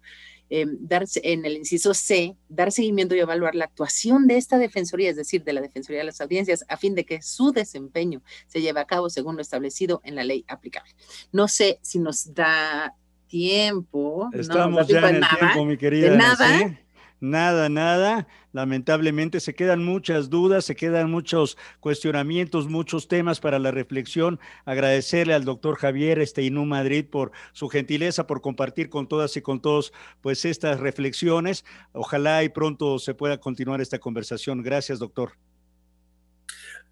eh, 0.50 0.66
darse, 0.80 1.20
en 1.24 1.44
el 1.44 1.56
inciso 1.56 1.94
C, 1.94 2.36
dar 2.48 2.72
seguimiento 2.72 3.14
y 3.14 3.20
evaluar 3.20 3.54
la 3.54 3.66
actuación 3.66 4.26
de 4.26 4.36
esta 4.36 4.58
Defensoría, 4.58 5.10
es 5.10 5.16
decir, 5.16 5.44
de 5.44 5.52
la 5.52 5.60
Defensoría 5.60 6.00
de 6.00 6.06
las 6.06 6.20
Audiencias, 6.20 6.64
a 6.68 6.76
fin 6.76 6.94
de 6.94 7.04
que 7.04 7.22
su 7.22 7.52
desempeño 7.52 8.22
se 8.46 8.60
lleve 8.60 8.80
a 8.80 8.86
cabo 8.86 9.10
según 9.10 9.36
lo 9.36 9.42
establecido 9.42 10.00
en 10.04 10.14
la 10.14 10.24
ley 10.24 10.44
aplicable. 10.48 10.92
No 11.32 11.48
sé 11.48 11.78
si 11.82 11.98
nos 11.98 12.34
da 12.34 12.94
tiempo. 13.26 14.28
Estamos 14.32 14.86
ya 14.88 15.08
en 15.08 15.16
el 15.16 15.24
tiempo, 15.38 15.64
mi 15.64 15.76
querida. 15.76 16.16
nada. 16.16 16.78
Nada, 17.20 17.68
nada. 17.68 18.28
Lamentablemente 18.52 19.40
se 19.40 19.54
quedan 19.54 19.84
muchas 19.84 20.30
dudas, 20.30 20.64
se 20.64 20.76
quedan 20.76 21.10
muchos 21.10 21.58
cuestionamientos, 21.80 22.68
muchos 22.68 23.08
temas 23.08 23.40
para 23.40 23.58
la 23.58 23.72
reflexión. 23.72 24.38
Agradecerle 24.64 25.34
al 25.34 25.44
doctor 25.44 25.76
Javier 25.76 26.20
Esteinú 26.20 26.64
Madrid 26.64 27.04
por 27.10 27.32
su 27.52 27.68
gentileza, 27.68 28.28
por 28.28 28.40
compartir 28.40 28.88
con 28.88 29.08
todas 29.08 29.36
y 29.36 29.42
con 29.42 29.60
todos 29.60 29.92
pues 30.20 30.44
estas 30.44 30.78
reflexiones. 30.78 31.64
Ojalá 31.92 32.44
y 32.44 32.50
pronto 32.50 33.00
se 33.00 33.14
pueda 33.14 33.38
continuar 33.38 33.80
esta 33.80 33.98
conversación. 33.98 34.62
Gracias, 34.62 35.00
doctor. 35.00 35.32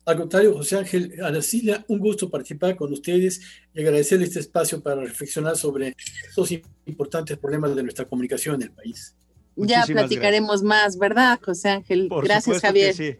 Al 0.04 0.16
contrario, 0.16 0.54
José 0.54 0.78
Ángel 0.78 1.14
Aracila, 1.22 1.84
un 1.88 1.98
gusto 1.98 2.30
participar 2.30 2.76
con 2.76 2.92
ustedes 2.92 3.40
y 3.74 3.80
agradecerle 3.80 4.26
este 4.26 4.40
espacio 4.40 4.80
para 4.80 5.02
reflexionar 5.02 5.56
sobre 5.56 5.94
estos 6.28 6.52
importantes 6.84 7.36
problemas 7.38 7.74
de 7.74 7.82
nuestra 7.82 8.04
comunicación 8.04 8.56
en 8.56 8.62
el 8.62 8.70
país 8.72 9.16
ya 9.56 9.84
platicaremos 9.86 10.62
más, 10.62 10.98
¿verdad, 10.98 11.40
José 11.42 11.70
Ángel? 11.70 12.08
gracias, 12.22 12.60
Javier. 12.60 13.18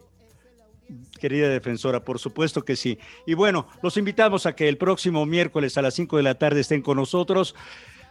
querida 1.19 1.49
defensora, 1.49 2.05
por 2.05 2.19
supuesto 2.19 2.65
que 2.65 2.77
sí. 2.77 2.99
Y 3.27 3.35
bueno, 3.35 3.67
los 3.83 3.97
invitamos 3.97 4.47
a 4.47 4.55
que 4.55 4.69
el 4.69 4.77
próximo 4.77 5.27
miércoles 5.27 5.77
a 5.79 5.83
las 5.83 5.95
5 5.95 6.19
de 6.19 6.23
la 6.23 6.37
tarde 6.37 6.61
estén 6.61 6.83
con 6.83 6.99
nosotros. 6.99 7.55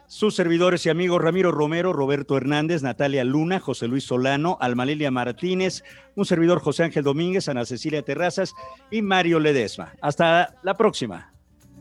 Sus 0.07 0.35
servidores 0.35 0.85
y 0.85 0.89
amigos 0.89 1.21
Ramiro 1.21 1.51
Romero, 1.51 1.91
Roberto 1.91 2.37
Hernández, 2.37 2.83
Natalia 2.83 3.23
Luna, 3.23 3.59
José 3.59 3.87
Luis 3.87 4.03
Solano, 4.03 4.57
Almalelia 4.61 5.09
Martínez, 5.09 5.83
un 6.15 6.25
servidor 6.25 6.59
José 6.59 6.83
Ángel 6.83 7.03
Domínguez, 7.03 7.49
Ana 7.49 7.65
Cecilia 7.65 8.03
Terrazas 8.03 8.53
y 8.91 9.01
Mario 9.01 9.39
Ledesma. 9.39 9.93
Hasta 10.01 10.55
la 10.61 10.75
próxima. 10.75 11.33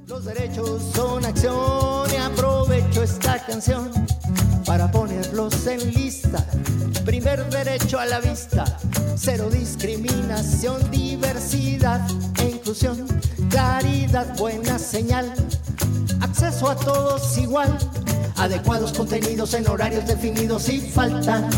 Los 0.06 0.24
derechos 0.24 0.82
son 0.94 1.24
acción 1.24 2.10
y 2.12 2.16
aprovecho 2.16 3.02
esta 3.02 3.44
canción 3.44 3.90
para 4.64 4.90
ponerlos 4.90 5.66
en 5.66 5.92
lista. 5.92 6.44
Primer 7.04 7.48
derecho 7.50 7.98
a 7.98 8.06
la 8.06 8.20
vista, 8.20 8.64
cero 9.16 9.48
discriminación, 9.50 10.90
diversidad 10.90 12.00
e 12.40 12.50
inclusión, 12.50 13.06
claridad, 13.50 14.36
buena 14.38 14.78
señal, 14.78 15.32
acceso 16.20 16.70
a 16.70 16.76
todos 16.76 17.36
igual, 17.38 17.76
adecuados 18.36 18.92
contenidos 18.92 19.54
en 19.54 19.68
horarios 19.68 20.06
definidos 20.06 20.68
y 20.68 20.80
faltan. 20.80 21.48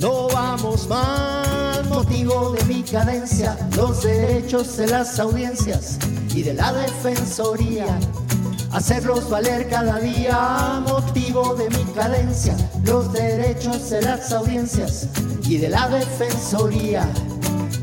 No 0.00 0.28
vamos 0.28 0.88
mal, 0.88 1.84
motivo 1.88 2.50
de 2.52 2.64
mi 2.64 2.82
cadencia, 2.82 3.56
los 3.76 4.02
derechos 4.02 4.76
de 4.76 4.88
las 4.88 5.18
audiencias 5.18 5.98
y 6.34 6.42
de 6.42 6.54
la 6.54 6.72
defensoría 6.72 7.86
hacerlos 8.74 9.30
valer 9.30 9.68
cada 9.68 10.00
día, 10.00 10.82
motivo 10.86 11.54
de 11.54 11.70
mi 11.70 11.84
cadencia, 11.92 12.56
los 12.84 13.12
derechos 13.12 13.88
de 13.90 14.02
las 14.02 14.32
audiencias 14.32 15.08
y 15.44 15.58
de 15.58 15.68
la 15.68 15.88
defensoría, 15.88 17.08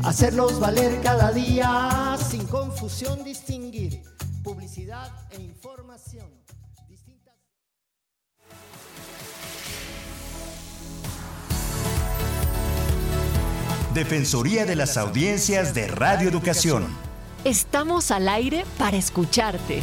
hacerlos 0.04 0.60
valer 0.60 1.00
cada 1.02 1.32
día, 1.32 2.16
sin 2.28 2.46
confusión 2.46 3.24
distinguir 3.24 4.02
publicidad 4.42 5.10
e 5.30 5.40
información. 5.40 6.30
Distintas... 6.88 7.34
Defensoría 13.94 14.66
de 14.66 14.76
las 14.76 14.98
Audiencias 14.98 15.72
de 15.72 15.88
Radio 15.88 16.28
Educación. 16.28 16.86
Estamos 17.44 18.10
al 18.10 18.28
aire 18.28 18.64
para 18.78 18.98
escucharte. 18.98 19.82